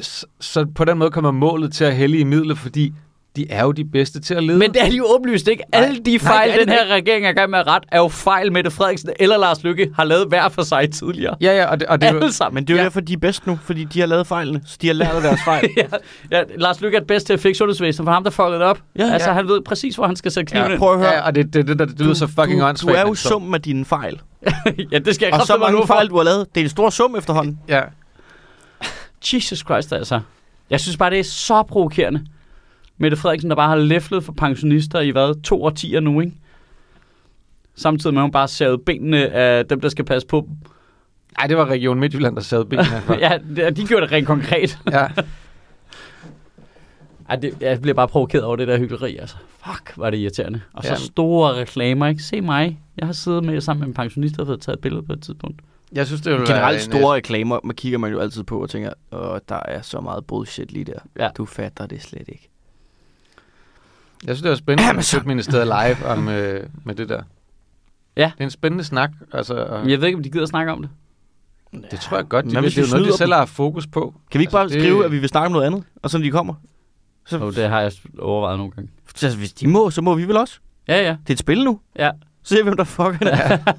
[0.00, 2.94] så, så på den måde kommer målet til at hælde i midler, fordi
[3.36, 4.58] de er jo de bedste til at lede.
[4.58, 5.64] Men det er de jo åbenlyst ikke.
[5.72, 5.82] Nej.
[5.84, 7.66] Alle de Nej, fejl, det er den det her regering er i gang med at
[7.66, 11.36] rette, er jo fejl, Mette Frederiksen eller Lars Lykke har lavet hver for sig tidligere.
[11.40, 12.54] Ja, ja, og det, og det er jo, Alle sammen.
[12.54, 12.84] men det er jo ja.
[12.84, 15.22] derfor, de er bedst nu, fordi de har lavet fejlene, så de har lært af
[15.22, 15.68] deres fejl.
[15.76, 15.86] ja,
[16.30, 18.62] ja, Lars Lykke er det bedste til at fikse sundhedsvæsenet, for ham, der fuckede det
[18.66, 18.80] op.
[18.98, 19.34] Ja, altså, ja.
[19.34, 21.12] han ved præcis, hvor han skal sætte kniven Ja, prøv at høre.
[21.12, 22.94] ja, og det, det, det, det, det lyder så fucking åndssvagt.
[22.96, 24.20] du er jo summen af dine fejl.
[24.92, 26.46] ja, det skal jeg Og så mange fejl, du har lavet.
[26.54, 27.58] Det er en stor sum efterhånden.
[27.68, 27.80] Ja,
[29.32, 30.20] Jesus Christ, altså.
[30.70, 32.24] Jeg synes bare, det er så provokerende.
[33.00, 36.32] Mette Frederiksen, der bare har læflet for pensionister i hvad, to årtier nu, ikke?
[37.74, 40.56] Samtidig med, at hun bare savet benene af dem, der skal passe på dem.
[41.38, 43.16] Ej, det var Region Midtjylland, der sad benene herfra.
[43.30, 44.78] Ja, det- de gjorde det rent konkret.
[44.92, 45.06] ja.
[47.28, 49.36] Ej, det, jeg bliver bare provokeret over det der hyggeleri, altså.
[49.66, 50.60] Fuck, var det irriterende.
[50.72, 50.96] Og så Ja.
[50.96, 52.22] store reklamer, ikke?
[52.22, 52.80] Se mig.
[52.96, 55.22] Jeg har siddet med sammen med en pensionist og fået taget et billede på et
[55.22, 55.60] tidspunkt.
[55.92, 58.70] Jeg synes, det ville Generelt en, store reklamer, man kigger man jo altid på og
[58.70, 60.98] tænker, åh, der er så meget bullshit lige der.
[61.18, 61.28] Ja.
[61.36, 62.48] Du fatter det slet ikke.
[64.26, 65.02] Jeg synes, det var spændende Amazon.
[65.20, 67.22] Sødministeriet live om, øh, med det der.
[68.16, 68.30] Ja.
[68.34, 69.10] Det er en spændende snak.
[69.32, 70.90] Altså, og Men jeg ved ikke, om de gider snakke om det.
[71.90, 72.70] det tror jeg godt, de Hvad vil.
[72.70, 74.14] Det er vi jo noget, de selv har fokus på.
[74.30, 76.10] Kan vi ikke bare Altså, det- skrive, at vi vil snakke om noget andet, og
[76.10, 76.54] så når de kommer?
[77.26, 78.90] Så, Jo, det har jeg overvejet nogle gange.
[79.14, 80.58] så hvis de må, så må vi vel også.
[80.88, 81.10] Ja, ja.
[81.10, 81.80] Det er et spil nu.
[81.98, 82.10] Ja.
[82.42, 83.60] Så ser vi, hvem der fucker det.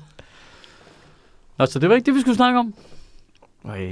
[1.58, 2.74] Nå, så det var ikke det, vi skulle snakke om.
[3.64, 3.92] Okay.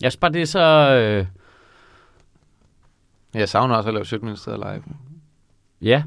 [0.00, 0.60] Jeg synes bare, det er så...
[0.94, 1.26] Øh,
[3.34, 4.82] Jeg savner også at lave Sødministeriet live.
[5.82, 6.02] Ja.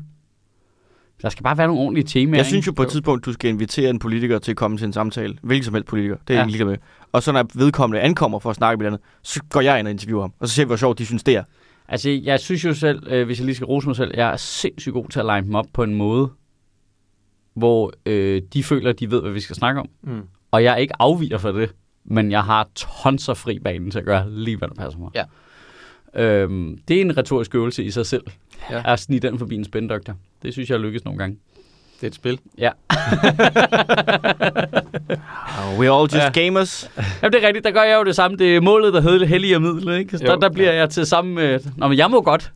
[1.21, 2.37] Der skal bare være nogle ordentlige temaer.
[2.39, 4.85] Jeg synes jo på et tidspunkt, du skal invitere en politiker til at komme til
[4.85, 5.37] en samtale.
[5.43, 6.15] Hvilken som helst politiker.
[6.27, 6.45] Det er Ja.
[6.45, 6.77] jeg ikke med.
[7.11, 9.91] Og så når vedkommende ankommer for at snakke med andet, så går jeg ind og
[9.91, 10.33] interviewer ham.
[10.39, 11.43] Og så ser vi, hvor sjovt de synes, det er.
[11.87, 14.37] Altså, jeg synes jo selv, øh, hvis jeg lige skal rose mig selv, jeg er
[14.37, 16.29] sindssygt god til at line dem op på en måde,
[17.53, 19.89] hvor øh, de føler, at de ved, hvad vi skal snakke om.
[20.03, 20.21] Mm.
[20.51, 21.73] Og jeg er ikke afviger for det,
[22.05, 25.09] men jeg har tons af fri banen til at gøre lige, hvad der passer mig.
[25.15, 25.23] Ja.
[26.23, 28.23] Øhm, det er en retorisk øvelse i sig selv,
[28.71, 28.93] Ja.
[28.93, 30.13] at snige den forbi en spændoktor.
[30.43, 31.37] Det synes jeg lykkes nogle gange.
[31.95, 32.39] Det er et spil.
[32.57, 32.71] Ja.
[35.59, 36.23] Oh, we're all just Ja.
[36.23, 36.29] ja.
[36.29, 36.91] gamers.
[37.21, 38.37] Jamen, det er rigtigt, der gør jeg jo det samme.
[38.37, 40.17] Det er målet, der hedder hellige og middel, ikke?
[40.17, 41.59] Så Jo, der, der bliver jeg til samme med...
[41.77, 42.51] Nå, men jeg må godt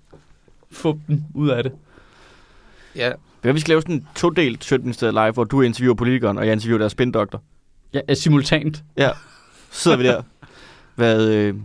[0.71, 1.71] få dem ud af det.
[2.95, 6.45] Ja, Hvad vi skal lave sådan en todelt Sjøtministeriet live, hvor du interviewer politikeren, og
[6.45, 7.41] jeg interviewer deres spindoktor.
[7.93, 8.83] Ja, øh, simultant.
[8.97, 9.09] Ja.
[9.71, 10.21] Så sidder vi der.
[10.95, 11.55] Hvad, øh,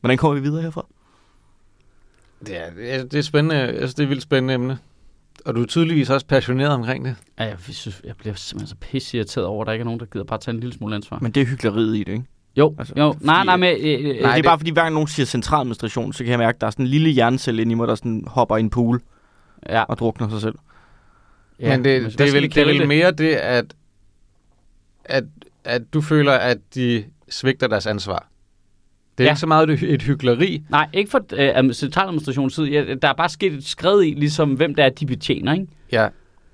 [0.00, 0.86] hvordan kommer vi videre herfra?
[2.46, 3.74] Det er, det er, det spændende.
[3.76, 4.78] Synes, det er et vildt spændende emne.
[5.44, 7.16] Og du er tydeligvis også passioneret omkring det.
[7.38, 10.00] Ja, jeg, synes, jeg bliver simpelthen så pisse irriteret over, at der ikke er nogen,
[10.00, 11.18] der gider bare tage en lille smule ansvar.
[11.22, 12.24] Men det er hyggeleriet i det, ikke?
[12.56, 13.14] Jo, Altså, jo.
[13.20, 13.68] Nej, fordi- nej, men...
[13.68, 16.24] Øh, øh, Nej, øh, det er det- bare fordi, hver gang nogen siger centraladministration, så
[16.24, 18.24] kan jeg mærke, at der er sådan en lille hjernecelle inde i mig, der sådan
[18.26, 19.02] hopper i en pool
[19.68, 20.54] ja, og drukner sig selv.
[21.60, 23.74] Ja, men det, hvad det, skal er vel, det er vel mere det, at,
[25.04, 25.24] at,
[25.64, 28.28] at du føler, at de svigter deres ansvar.
[29.22, 29.32] Det er Ja.
[29.32, 30.62] ikke så meget et, et hyggeleri.
[30.70, 31.20] Nej, ikke for
[31.66, 32.70] øh, centraladministrationens side.
[32.70, 35.66] Ja, der er bare sket et skred i, ligesom hvem det er, de betjener, ikke?
[35.92, 36.08] Ja,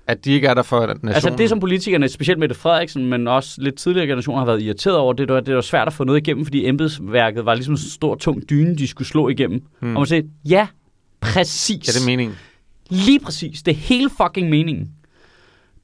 [0.07, 1.09] at de ikke er der for nationen.
[1.09, 4.97] Altså det, som politikerne, specielt Mette Frederiksen, men også lidt tidligere generationer har været irriteret
[4.97, 7.77] over, det var, det var svært at få noget igennem, fordi embedsværket var ligesom en
[7.77, 9.61] stor, tung dyne, de skulle slå igennem.
[9.81, 9.95] Hmm.
[9.95, 10.67] Og man siger, ja,
[11.21, 11.87] præcis.
[11.87, 12.37] Ja, det er meningen.
[12.89, 13.63] Lige præcis.
[13.63, 14.89] Det er hele fucking meningen.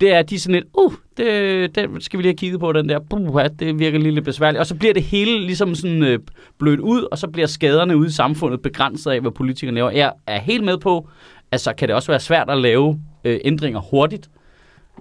[0.01, 2.59] Det er, at de er sådan lidt, uh, det, det skal vi lige have kigget
[2.59, 4.59] på, den der, Puh, det virker lige lidt besværligt.
[4.59, 6.19] Og så bliver det hele ligesom sådan øh,
[6.59, 9.91] blødt ud, og så bliver skaderne ude i samfundet begrænset af, hvad politikerne laver.
[9.91, 11.09] Jeg er helt med på,
[11.51, 14.29] at så kan det også være svært at lave øh, ændringer hurtigt,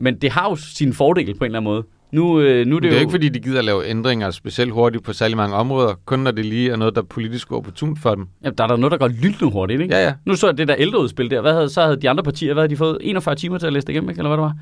[0.01, 1.85] men det har jo sine fordele på en eller anden måde.
[2.13, 4.73] Nu, øh, nu er Det det, er jo ikke, fordi de gider lave ændringer specielt
[4.73, 7.99] hurtigt på særlig mange områder, kun når det lige er noget, der er politisk opportunt
[7.99, 8.27] for dem.
[8.45, 9.95] Jamen, der er der noget, der går lynende hurtigt, ikke?
[9.95, 10.13] Ja, ja.
[10.25, 11.41] Nu så jeg det der ældreudspil der.
[11.41, 12.99] Hvad havde, så havde de andre partier, hvad havde de fået?
[13.01, 14.19] 41 timer til at læse det igennem, ikke?
[14.19, 14.55] eller hvad det var?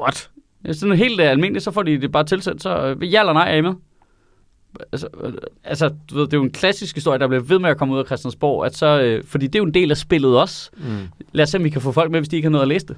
[0.00, 0.30] What?
[0.64, 3.32] Ja, Sådan helt uh, almindeligt, så får de det bare tilsendt, så øh, ja eller
[3.32, 3.74] nej, er I med?
[4.92, 5.32] Altså, øh,
[5.64, 7.94] altså du ved, det er jo en klassisk historie, der bliver ved med at komme
[7.94, 10.70] ud af Christiansborg, at så, øh, fordi det er jo en del af spillet også.
[10.76, 11.08] Mm.
[11.32, 12.68] Lad os se, om vi kan få folk med, hvis de ikke har noget at
[12.68, 12.96] læse det.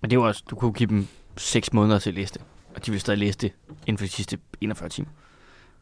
[0.00, 1.06] Men det er jo også, du kunne give dem
[1.36, 2.42] 6 måneder til at læse det.
[2.74, 3.52] Og de vil stadig læse det
[3.86, 5.08] inden for de sidste 41 timer.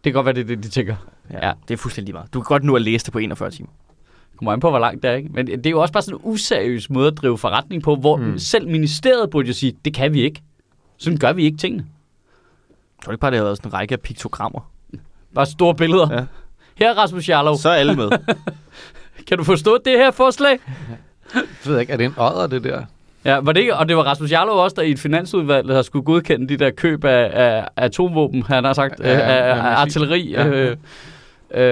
[0.05, 0.97] Det kan godt være, det er det, de tænker.
[1.31, 1.53] Ja.
[1.69, 2.35] Det er fuldstændig meget.
[2.35, 3.69] Du kan godt nu at læse det på 41 timer.
[4.37, 5.29] Kommer an på, hvor langt det er, ikke?
[5.33, 8.17] Men det er jo også bare sådan en useriøs måde at drive forretning på, hvor
[8.17, 8.39] mm.
[8.39, 10.43] selv ministeriet burde jo sige, det kan vi ikke.
[10.99, 11.85] Sådan gør vi ikke tingene.
[12.99, 14.71] Jeg tror ikke bare, det har været sådan en række af piktogrammer.
[15.35, 16.13] Bare store billeder.
[16.13, 16.25] Ja.
[16.75, 18.11] Her, Rasmus Jarlov, Så er alle med.
[19.29, 20.59] kan du forstå det her forslag?
[21.35, 22.83] Jeg ved ikke, er det en odder, det der?
[23.25, 25.83] Ja, var det ikke, og det var Rasmus Jarlov også, der i et finansudvalg der
[25.83, 29.57] skulle godkende de der køb af, af atomvåben, han har sagt, Ja, ja, ja, af,
[29.59, 30.47] af artilleri Ja.
[30.47, 30.51] ja.
[30.55, 30.77] øh,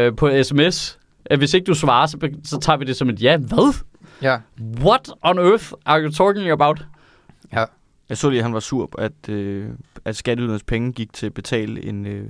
[0.06, 0.98] øh, på sms.
[1.24, 3.36] At hvis ikke du svarer, så, så tager vi det som et ja.
[3.36, 3.74] Hvad?
[4.22, 4.36] Ja.
[4.80, 6.84] What on earth are you talking about?
[7.52, 7.64] Ja.
[8.08, 9.68] Jeg så lige, at han var sur, på, at, øh,
[10.04, 12.28] at skatteydernes penge gik til at betale en øh,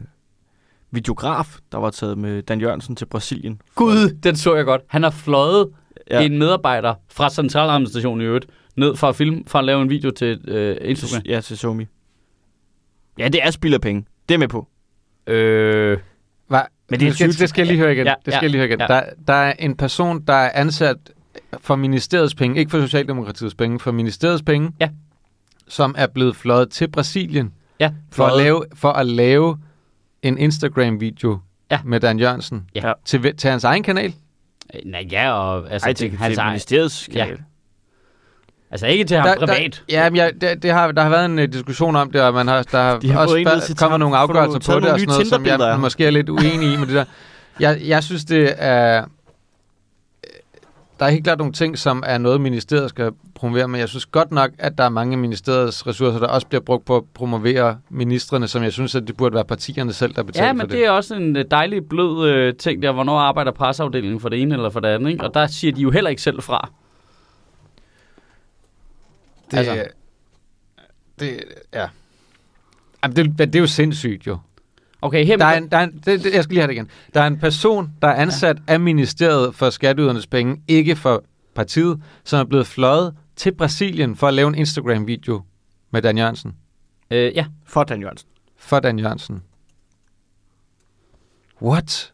[0.91, 3.61] videograf, der var taget med Dan Jørgensen til Brasilien.
[3.75, 4.83] Gud, den så jeg godt.
[4.89, 5.69] Han har fløjet
[6.11, 6.21] Ja.
[6.21, 6.27] ja.
[6.27, 8.47] en medarbejder fra centraladministrationen i øvrigt,
[8.77, 11.23] ned for at filme, for at lave en video til øh, Instagram.
[11.27, 11.87] Ja, til Somi.
[13.19, 14.05] Ja, det er spild af penge.
[14.29, 14.69] Det er med på.
[15.27, 15.99] Øh,
[16.49, 16.61] Hva?
[16.91, 18.07] Men det er det, skal, det skal jeg lige høre igen.
[18.07, 18.81] Ja, det skal jeg lige høre igen.
[18.81, 18.87] ja.
[18.87, 20.97] Der, der er en person, der er ansat
[21.59, 24.89] for ministeriets penge, ikke for Socialdemokratiets penge, for ministeriets penge, Ja.
[25.69, 29.59] Som er blevet fløjet til Brasilien ja, for at lave, for at lave
[30.23, 31.39] en Instagram-video
[31.71, 31.79] Ja.
[31.85, 32.93] med Dan Jørgensen Ja.
[33.05, 34.15] til, til hans egen kanal.
[34.75, 37.25] Øh, Nej, ja, og altså, Ej, til, til, hans til egen- ministeriets Ja.
[37.25, 37.39] kanal.
[38.71, 39.83] Altså ikke til ham Der- privat.
[39.91, 42.21] Der, ja, men ja det, det har, der har været en uh, diskussion om det,
[42.21, 45.01] og man har, der har, De har også fa- kommet nogle afgørelser på det, og
[45.01, 47.05] sådan noget, som jeg måske er lidt uenig i med det der.
[47.61, 49.05] Jeg, jeg synes, det er...
[50.99, 54.07] Der er helt klart nogle ting, som er noget, ministeriet skal promovere, men jeg synes
[54.07, 57.03] godt nok, at der er mange af ministeriets ressourcer, der også bliver brugt på at
[57.15, 60.55] promovere ministerne, som jeg synes, at det burde være partierne selv, der betaler Ja, for
[60.55, 60.71] men det.
[60.71, 64.43] det er også en øh, dejlig blød øh, ting der, hvornår arbejder presseafdelingen for det
[64.43, 65.25] ene eller for det andet, ikke?
[65.25, 66.71] Og der siger de jo heller ikke selv fra.
[69.51, 69.85] det, altså.
[71.21, 71.45] det
[71.75, 71.89] ja.
[73.05, 74.39] Jamen, det, det er jo sindssygt jo.
[75.07, 76.75] Okay, her Der er en, der er en, det, det, jeg skal lige have det
[76.75, 76.91] igen.
[77.15, 78.73] Der er en person, der er ansat ja.
[78.73, 84.29] af ministeriet for skatteydernes penge, ikke for partiet, som er blevet fløjet til Brasilien for
[84.29, 85.43] at lave en Instagram-video
[85.91, 86.55] med Dan Jørgensen.
[87.11, 88.29] øh, ja, For Dan Jørgensen.
[88.57, 89.43] For Dan Jørgensen.
[91.63, 92.13] What?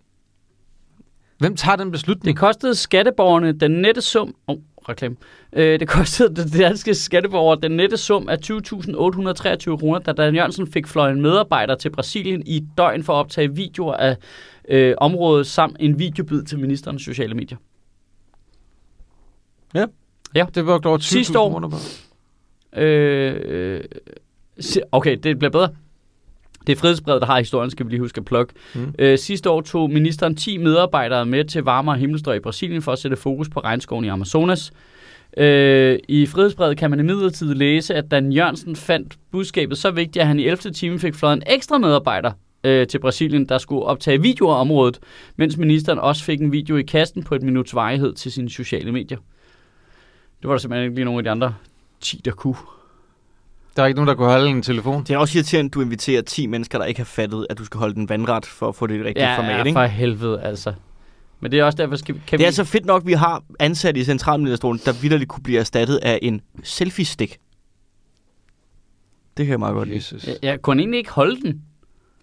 [1.38, 2.36] Hvem tager den beslutning?
[2.36, 4.34] det kostede skatteborgerne den nette sum...
[4.46, 4.56] Oh,
[4.88, 5.16] reklame.
[5.52, 10.66] Øh, det kostede de danske skatteborgere den nette sum af 20.823 kroner, da Dan Jørgensen
[10.72, 14.16] fik fløjet en medarbejder til Brasilien i et døgn for at optage videoer af
[14.68, 17.58] øh, området samt en videobid til ministerens sociale medier.
[20.54, 21.76] Det brugte over 20.000 Sidste år- kroner på.
[22.76, 23.80] Øh, øh,
[24.92, 25.68] okay, det bliver bedre.
[26.66, 28.54] Det er frihedsbrevet, der har historien, skal vi lige huske at plukke.
[28.74, 28.94] Mm.
[28.98, 32.98] Øh, sidste år tog ministeren 10 medarbejdere med til varmere himmelstrøg i Brasilien for at
[32.98, 34.72] sætte fokus på regnskoven i Amazonas.
[35.36, 40.26] Øh, I frihedsbrevet kan man imidlertid læse, at Dan Jørgensen fandt budskabet så vigtigt, at
[40.26, 40.72] han i 11.
[40.72, 42.32] time fik fløjet en ekstra medarbejder
[42.64, 44.98] øh, til Brasilien, der skulle optage videoer af området,
[45.36, 48.92] mens ministeren også fik en video i kasten på et minuts varighed til sine sociale
[48.92, 49.18] medier.
[50.42, 51.54] Det var der simpelthen ikke lige nogen af de andre
[52.00, 52.56] 10, der kunne.
[53.76, 55.04] Der er ikke nogen, der kunne holde en telefon.
[55.04, 57.64] Det er også irriterende, at du inviterer 10 mennesker, der ikke har fattet, at du
[57.64, 59.58] skal holde den vandret for at få det rigtige Ja, format.
[59.58, 59.72] ja, Ikke?
[59.76, 60.72] for helvede, altså.
[61.40, 62.42] Men det er også derfor, skal, kan Det vi...
[62.44, 65.96] er altså fedt nok, at vi har ansat i centralministerstolen, der vidderligt kunne blive erstattet
[65.96, 67.38] af en selfie-stik.
[69.36, 69.96] Det kan jeg meget godt lide.
[69.96, 70.26] Jesus.
[70.26, 71.62] Jeg, jeg kunne egentlig ikke holde den.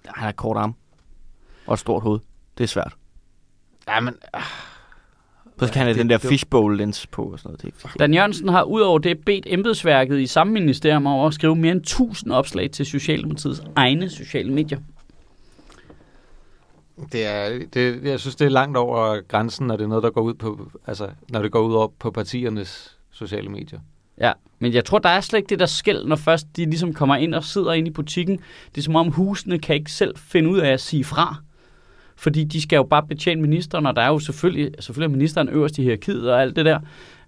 [0.07, 0.75] Han har kort arm
[1.67, 2.19] og et stort hoved.
[2.57, 2.93] Det er svært.
[3.87, 4.13] Ja, men,
[5.59, 7.83] Så skal han have det- den der fishbowl lens på og sådan noget.
[7.83, 11.71] Det Dan Jørgensen har udover det bedt embedsværket i samme ministerium om at skrive mere
[11.71, 14.79] end 1000 opslag til Socialdemokratiets egne sociale medier.
[17.11, 20.09] det er, det, jeg synes, det er langt over grænsen, når det er noget, der
[20.09, 23.79] går ud på, altså, når det går ud over på partiernes sociale medier.
[24.21, 26.93] Ja, men jeg tror, der er slet ikke det der skæld, når først de ligesom
[26.93, 28.39] kommer ind og sidder inde i butikken.
[28.75, 31.35] Det er som om husene kan ikke selv finde ud af at sige fra.
[32.19, 35.49] Fordi de skal jo bare betjene ministeren, og der er jo selvfølgelig, selvfølgelig er ministeren
[35.49, 36.79] øverst i hierarkiet og alt det der.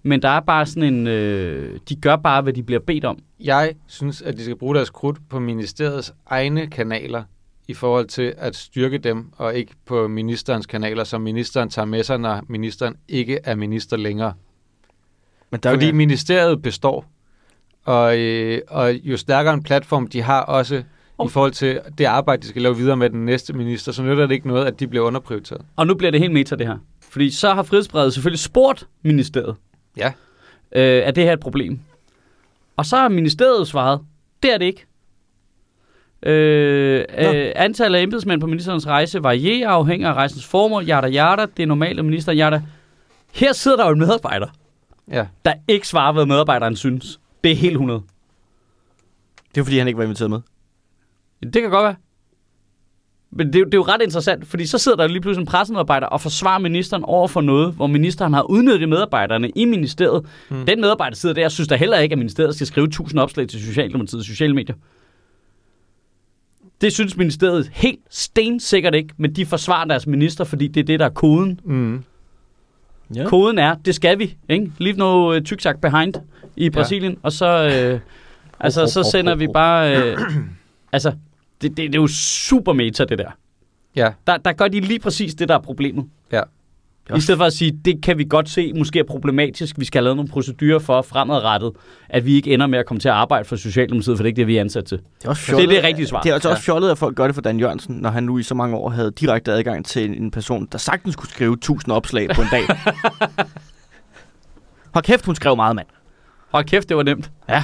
[0.04, 1.08] Men der er bare sådan en...
[1.08, 3.20] Øh, de gør bare, hvad de bliver bedt om.
[3.40, 7.24] Jeg synes, at de skal bruge deres krudt på ministeriets egne kanaler
[7.68, 12.04] i forhold til at styrke dem, og ikke på ministerens kanaler, som ministeren tager med
[12.04, 14.34] sig, når ministeren ikke er minister længere.
[15.52, 17.06] Men der er Fordi jo, ministeriet består,
[17.84, 20.84] og, øh, og jo stærkere en platform de har også
[21.22, 24.04] i Og- forhold til det arbejde, de skal lave videre med den næste minister, så
[24.04, 25.62] nytter det ikke noget, at de bliver underprioriteret.
[25.76, 26.78] Og nu bliver det helt meta, det her.
[27.10, 29.56] Fordi så har Frihedsbrevet selvfølgelig spurgt ministeriet,
[29.98, 30.12] Ja.
[30.72, 31.80] øh, er det her et problem?
[32.78, 34.00] Og så har ministeriet svaret,
[34.44, 34.86] det er det ikke.
[36.24, 40.84] Øh, øh, antallet af embedsmænd på ministerens rejse varierer afhængig af rejsens formål.
[40.90, 42.62] Yada yada, det er normalt, at ministeren yada.
[43.32, 44.48] Her sidder der jo en medarbejder,
[45.12, 45.26] Ja.
[45.46, 47.20] der ikke svarer, hvad medarbejderen synes.
[47.44, 48.02] Det er helt 100.
[49.56, 50.40] det er fordi, han ikke var inviteret med.
[51.44, 51.96] Det kan godt være.
[53.34, 55.42] Men det, er jo- det er jo ret interessant, fordi så sidder der lige pludselig
[55.42, 60.26] en pressemedarbejder og forsvarer ministeren over for noget, hvor ministeren har udnyttet medarbejderne i ministeriet.
[60.50, 60.66] Mm.
[60.66, 63.48] Den medarbejder sidder der og synes da heller ikke, at ministeriet skal skrive 1000 opslag
[63.48, 64.76] til Socialdemokratiet sociale medier.
[66.82, 71.00] Det synes ministeriet helt stensikkert ikke, men de forsvarer deres minister, fordi det er det,
[71.00, 71.60] der er koden.
[71.64, 72.04] Mm.
[73.16, 73.26] Ja.
[73.30, 74.38] Koden er, det skal vi.
[74.50, 74.72] Ikke?
[74.78, 76.14] Leave no uh, tyksak behind
[76.56, 77.18] i Brasilien.
[77.24, 77.46] Og så,
[77.94, 78.00] øh,
[78.60, 79.98] altså, så sender vi bare...
[80.12, 80.18] Øh,
[80.92, 81.14] altså,
[81.62, 83.32] det, det, det er jo super meta, det der.
[83.96, 84.12] Ja.
[84.28, 84.38] der.
[84.38, 86.06] Der gør de lige præcis det, der er problemet.
[86.32, 86.42] Ja.
[87.16, 90.00] I stedet for at sige, det kan vi godt se, måske er problematisk, vi skal
[90.00, 91.72] have lavet nogle procedurer for fremadrettet,
[92.10, 94.32] at vi ikke ender med at komme til at arbejde for Socialdemokratiet, for det er
[94.32, 94.98] ikke det, vi er ansat til.
[94.98, 96.22] Det er også Det er det rigtige svar.
[96.22, 96.54] Det er altså Ja.
[96.54, 98.78] også fjollet, at folk gør det for Dan Jørgensen, når han nu i så mange
[98.78, 102.42] år havde direkte adgang til en- en person, der sagtens kunne skrive 1000 opslag på
[102.42, 102.64] en dag.
[104.94, 105.88] Hold kæft, hun skrev meget, mand.
[106.52, 107.32] Hold kæft, det var nemt.
[107.50, 107.64] Ja.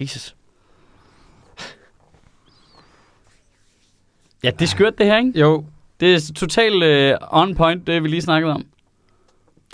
[0.00, 0.34] Jesus.
[4.44, 5.40] Ja, det er skørt det her, ikke?
[5.40, 5.64] Jo,
[6.00, 8.64] Det er totalt øh, on point, det vi lige snakkede om.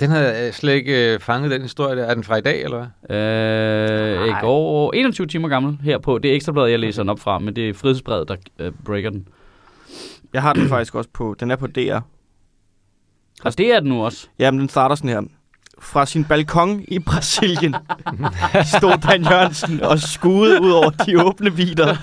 [0.00, 2.04] den havde jeg slet ikke øh, fanget, den historie der.
[2.04, 3.16] Er den fra i dag, eller hvad?
[3.16, 6.18] Øh, i går, 21 timer gammel her på.
[6.18, 9.10] Det er ekstrabladet, jeg læser den op fra, men det er frihedsbrevet, der øh, breaker
[9.10, 9.28] den.
[10.32, 11.36] Jeg har den faktisk også på.
[11.40, 11.98] Den er på DR.
[13.44, 14.28] Og det er den nu også.
[14.38, 15.22] Jamen, den starter sådan her.
[15.80, 17.74] Fra sin balkon i Brasilien
[18.76, 21.96] stod Dan Jørgensen og skuede ud over de åbne vider.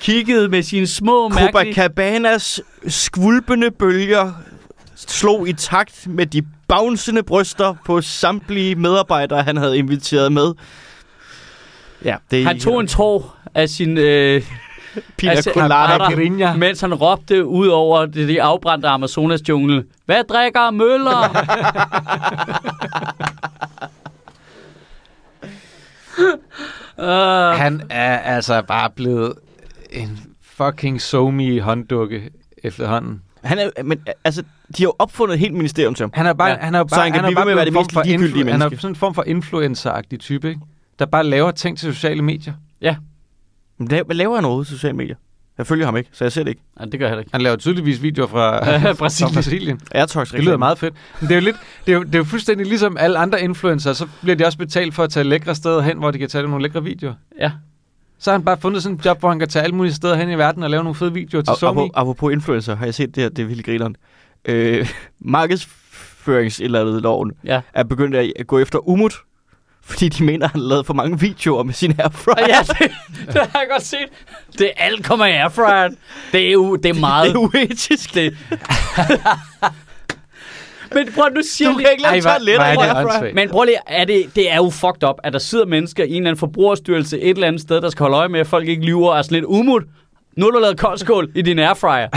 [0.00, 1.74] Kiggede med sine små, mærkelige...
[1.74, 4.32] Copacabanas skvulpende bølger
[4.94, 10.54] slog i takt med de bouncende bryster på samtlige medarbejdere, han havde inviteret med.
[12.04, 13.98] Ja, det Han tog en tår af sin...
[13.98, 14.42] Øh,
[15.18, 16.54] pina altså, colada.
[16.56, 19.84] Mens han råbte ud over det, de afbrændte Amazonas jungle.
[20.06, 21.28] Hvad drikker Møller?
[26.98, 27.04] uh,
[27.62, 29.32] Han er altså bare blevet
[29.90, 32.30] en fucking somi hånddukke
[32.62, 33.22] efterhånden.
[33.44, 36.10] Han er, men altså, de har jo opfundet et helt ministerium til ham.
[36.14, 36.56] Han er bare, Ja.
[36.60, 37.64] han er jo Så bare, han kan han er blive bare ved med at være
[37.64, 38.82] det en form mest for ligegyldige influ- Han er menneske.
[38.82, 40.60] sådan en form for influencer-agtig type, ikke?
[40.98, 42.52] Der bare laver ting til sociale medier.
[42.84, 42.94] La-
[43.76, 45.16] hvad laver han overhovedet sociale medier?
[45.58, 46.62] Jeg følger ham ikke, så jeg ser det ikke.
[46.80, 47.30] ja, det gør jeg heller ikke.
[47.32, 49.34] Han laver tydeligvis videoer fra, fra Brasilien.
[49.34, 49.80] Brasilien.
[49.94, 50.94] Airtox Det lyder meget fedt.
[51.20, 51.56] Men det er jo lidt,
[51.86, 54.58] det er jo, det er jo fuldstændig ligesom alle andre influencer, så bliver de også
[54.58, 57.14] betalt for at tage lækre steder hen, hvor de kan tage nogle lækre videoer.
[57.38, 57.52] Ja.
[58.18, 60.14] Så har han bare fundet sådan et job, hvor han kan tage alle mulige steder
[60.16, 61.88] hen i verden og lave nogle fede videoer til Og, Sony.
[61.94, 63.96] apropos, influencer, har jeg set det her, det er vildt grineren.
[64.44, 64.88] Øh,
[65.20, 67.60] markedsførings eller andet loven Ja.
[67.74, 69.14] er begyndt at gå efter Umut,
[69.84, 72.46] fordi de mener, at han lavet for mange videoer med sin airfryer.
[72.48, 72.90] ja, det,
[73.26, 74.06] det har jeg godt set.
[74.58, 75.96] Det er alt kommer i airfryeren.
[76.32, 77.28] Det er jo det er meget...
[77.28, 78.14] Det er uetisk.
[78.14, 78.36] det.
[80.94, 82.14] Men prøv nu siger Du lige- ikke Ej, er
[83.20, 83.34] i det.
[83.34, 86.08] Men prøv lige, er det, det er jo fucked up, at der sidder mennesker i
[86.10, 88.68] en eller anden forbrugerstyrelse et eller andet sted, der skal holde øje med, at folk
[88.68, 89.82] ikke lyver og er sådan lidt umut.
[90.36, 92.08] Nu har du lavet koldskål i din airfryer.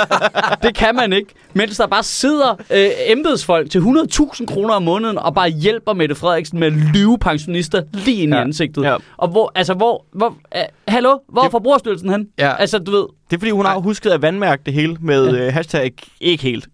[0.62, 1.34] det kan man ikke.
[1.54, 6.14] Mens der bare sidder øh, embedsfolk til 100.000 kroner om måneden og bare hjælper Mette
[6.14, 8.38] Frederiksen med at lyve pensionister lige ind ja.
[8.38, 8.82] i ansigtet.
[8.84, 8.96] Ja.
[9.16, 12.28] Og hvor, altså hvor, hvor øh, hallo, hvor er Det- forbrugerstyrelsen hen?
[12.38, 12.54] Ja.
[12.56, 15.50] Altså, du ved, Det er fordi, hun har husket at vandmærke det hele med ja.
[15.50, 16.68] hashtag ikke helt.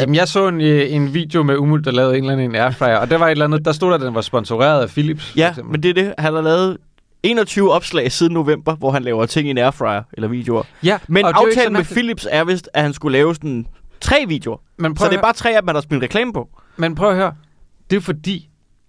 [0.00, 2.56] Jamen, jeg så en, øh, en video med Umut, der lavede en eller anden en
[2.56, 4.88] airfryer, og der var et eller andet, der stod der, at den var sponsoreret af
[4.88, 5.30] Philips.
[5.30, 6.14] for Ja, men det er det.
[6.18, 6.76] Han har lavet
[7.26, 10.62] 21 opslag siden november, hvor han laver ting i en airfryer eller videoer.
[10.82, 11.84] ja, Men aftalen med.
[11.84, 13.66] Philips er vist, at han skulle lave sådan
[14.00, 14.56] tre videoer.
[14.78, 16.48] Men prøv, Så det er bare tre af dem, har spillet reklame på.
[16.76, 17.34] men prøv at høre.
[17.90, 18.48] Det er fordi,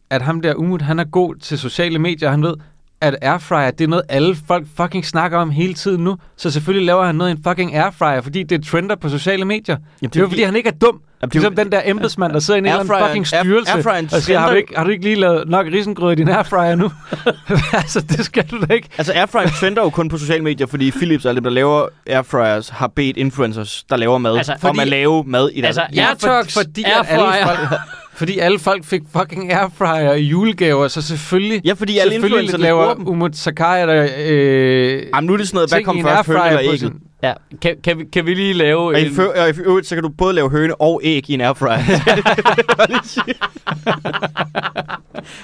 [0.09, 2.29] at ham der Umut, han er god til sociale medier.
[2.31, 2.53] Han ved,
[3.01, 6.17] at airfryer, det er noget, alle folk fucking snakker om hele tiden nu.
[6.37, 9.77] Så selvfølgelig laver han noget i en fucking airfryer, fordi det trender på sociale medier.
[10.01, 11.01] Jamen, det er jo fordi, han ikke er dum.
[11.21, 13.25] Jamen, det er jo- Ligesom den der embedsmand, der sidder i en eller anden fucking
[13.25, 16.11] air- styrelse airfryeren og siger, har du, ikke, har du ikke lige lavet nok risengrød
[16.11, 16.91] i din airfryer nu?
[17.73, 18.89] altså, det skal du da ikke.
[18.97, 21.85] Altså airfryer trender jo kun på sociale medier, fordi Philips og alle dem, der laver
[22.07, 25.61] airfryers, har bedt influencers, der laver mad, Altså, altså, om fordi- at lave mad i
[25.61, 25.77] deres...
[25.77, 27.67] Altså, Ja, Airtox, for, fordi, at alle airfryer.
[27.67, 27.79] folk,
[28.17, 31.61] fordi alle folk fik fucking airfryer i julegaver, så selvfølgelig...
[31.65, 33.07] ja, fordi alle selvfølgelig influencers laver dem.
[33.07, 36.27] Umut Sakai der øh, Jamen, nu er det sådan noget, hvad kom i en først,
[36.27, 36.93] høne airfryer eller ægget?
[37.23, 39.11] Ja, kan, kan, vi, kan vi lige lave Og i, en...
[39.11, 41.77] fø- og i øvrigt, så kan du både lave høne og æg i en airfryer.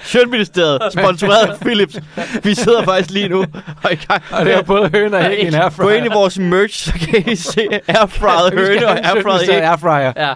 [0.04, 1.98] Sjøtministeriet, sponsoreret af Philips.
[2.44, 3.46] Vi sidder faktisk lige nu
[3.84, 4.24] og i gang.
[4.32, 5.88] Og det er både høne og æg i en airfryer.
[5.88, 9.56] Gå ind i vores merch, så kan I se airfryet høne og airfryet æg.
[9.56, 10.14] airfryer.
[10.18, 10.34] Ja,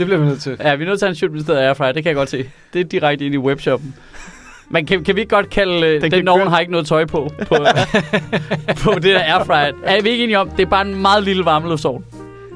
[0.00, 0.56] Det bliver vi nødt til.
[0.60, 2.44] ja, vi er nødt til at have en Sjøtministeriet Airfryer, det kan jeg godt se.
[2.72, 3.94] Det er direkte ind i webshoppen.
[4.70, 6.50] Men kan, kan vi ikke godt kalde, øh, den ovn køre.
[6.50, 7.56] har ikke noget tøj på, på,
[8.84, 9.72] på det der airfryer.
[9.84, 12.04] Er vi ikke enige om, det er bare en meget lille varmeluftsovn?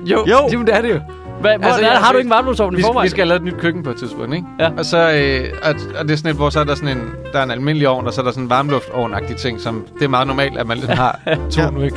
[0.06, 0.36] Jo, Jo.
[0.52, 0.62] jo.
[0.62, 1.00] det er det jo.
[1.40, 3.04] Hvad, Altså, altså, ja, har du ikke en varmeluftsovn i Vi, forvejen?
[3.04, 4.46] vi skal have lavet et nyt køkken på et tidspunkt, ikke?
[4.60, 4.70] Ja.
[4.78, 7.02] Og så øh, og, og det er sådan et, hvor så er der sådan en,
[7.32, 10.04] der er en almindelig ovn, og så er der sådan en varmluftovn-agtig ting, som det
[10.04, 11.20] er meget normalt, at man lidt har
[11.50, 11.70] to Ja.
[11.70, 11.96] nu, ikke?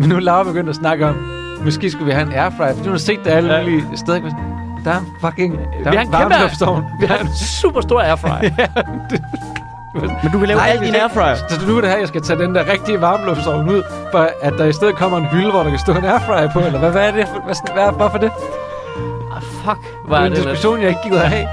[0.00, 1.14] Men nu er Laura begyndt at snakke om,
[1.64, 3.62] måske skulle vi have en airfryer, fordi hun har set det alle ja.
[3.62, 4.65] mulige steder.
[4.86, 6.84] Der er fucking der Vi er har en varmluftsovn.
[7.00, 8.50] Vi har en super stor airfryer.
[10.22, 11.34] Men du kan lave alt i en airfryer.
[11.48, 13.82] Så nu er det her, jeg skal tage den der rigtige varmluftsovn ud,
[14.12, 16.58] for at der i stedet kommer en hylde, hvor der kan stå en airfryer på,
[16.58, 17.26] eller hvad, hvad er det?
[17.44, 18.30] Hvad, hvad, hvorfor det?
[19.36, 21.48] ah, fuck, Det hvor er er en det diskussion, jeg ikke gider have.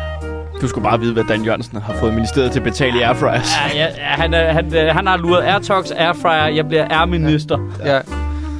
[0.61, 3.55] Du skulle bare vide, hvad Dan Jørgensen har fået ministeriet til at betale i airfryers.
[3.73, 6.45] Ja, ja, ja, han, er- han, øh, han har luret Airtox Airfryer.
[6.47, 7.57] Jeg bliver airminister.
[7.85, 7.99] Ja.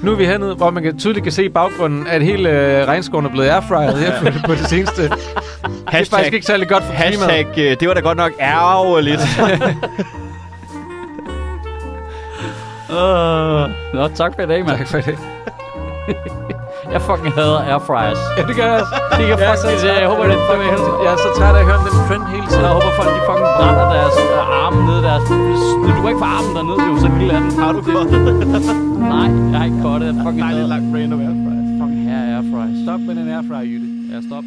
[0.04, 2.88] Nu er vi hernede, hvor man kan, tydeligt kan se i baggrunden, at hele øh,
[2.88, 5.02] regnskoven er blevet airfryet her på, på det seneste.
[5.04, 5.12] Det
[5.92, 7.32] er faktisk ikke særlig godt for klimaet.
[7.32, 9.22] Hashtag, øh, det var da godt nok ærgerligt.
[12.90, 14.78] Uh, nå, tak for i dag, mand.
[14.78, 15.18] Tak for det.
[16.94, 18.22] Jeg fucking hader airfryers.
[18.38, 18.94] Ja, det gør jeg også.
[19.18, 20.02] Det kan Ja, fucking det.
[20.04, 20.88] Jeg håber, det er fucking helst.
[21.06, 22.64] Jeg er så træt af at høre om den trend hele tiden.
[22.68, 25.26] Jeg håber, folk de fucking brænder deres øh, arme ned deres...
[25.86, 27.52] Du kan ikke få armen dernede, det er jo så lille af den.
[27.64, 28.10] har du godt?
[29.14, 30.06] Nej, jeg har ikke kottet.
[30.10, 31.70] Jeg fucking Dejligt hader langt brand of airfryers.
[31.82, 32.76] fucking her airfryers.
[32.86, 33.88] Stop med den airfryer, Jytte.
[34.14, 34.46] Ja, stop.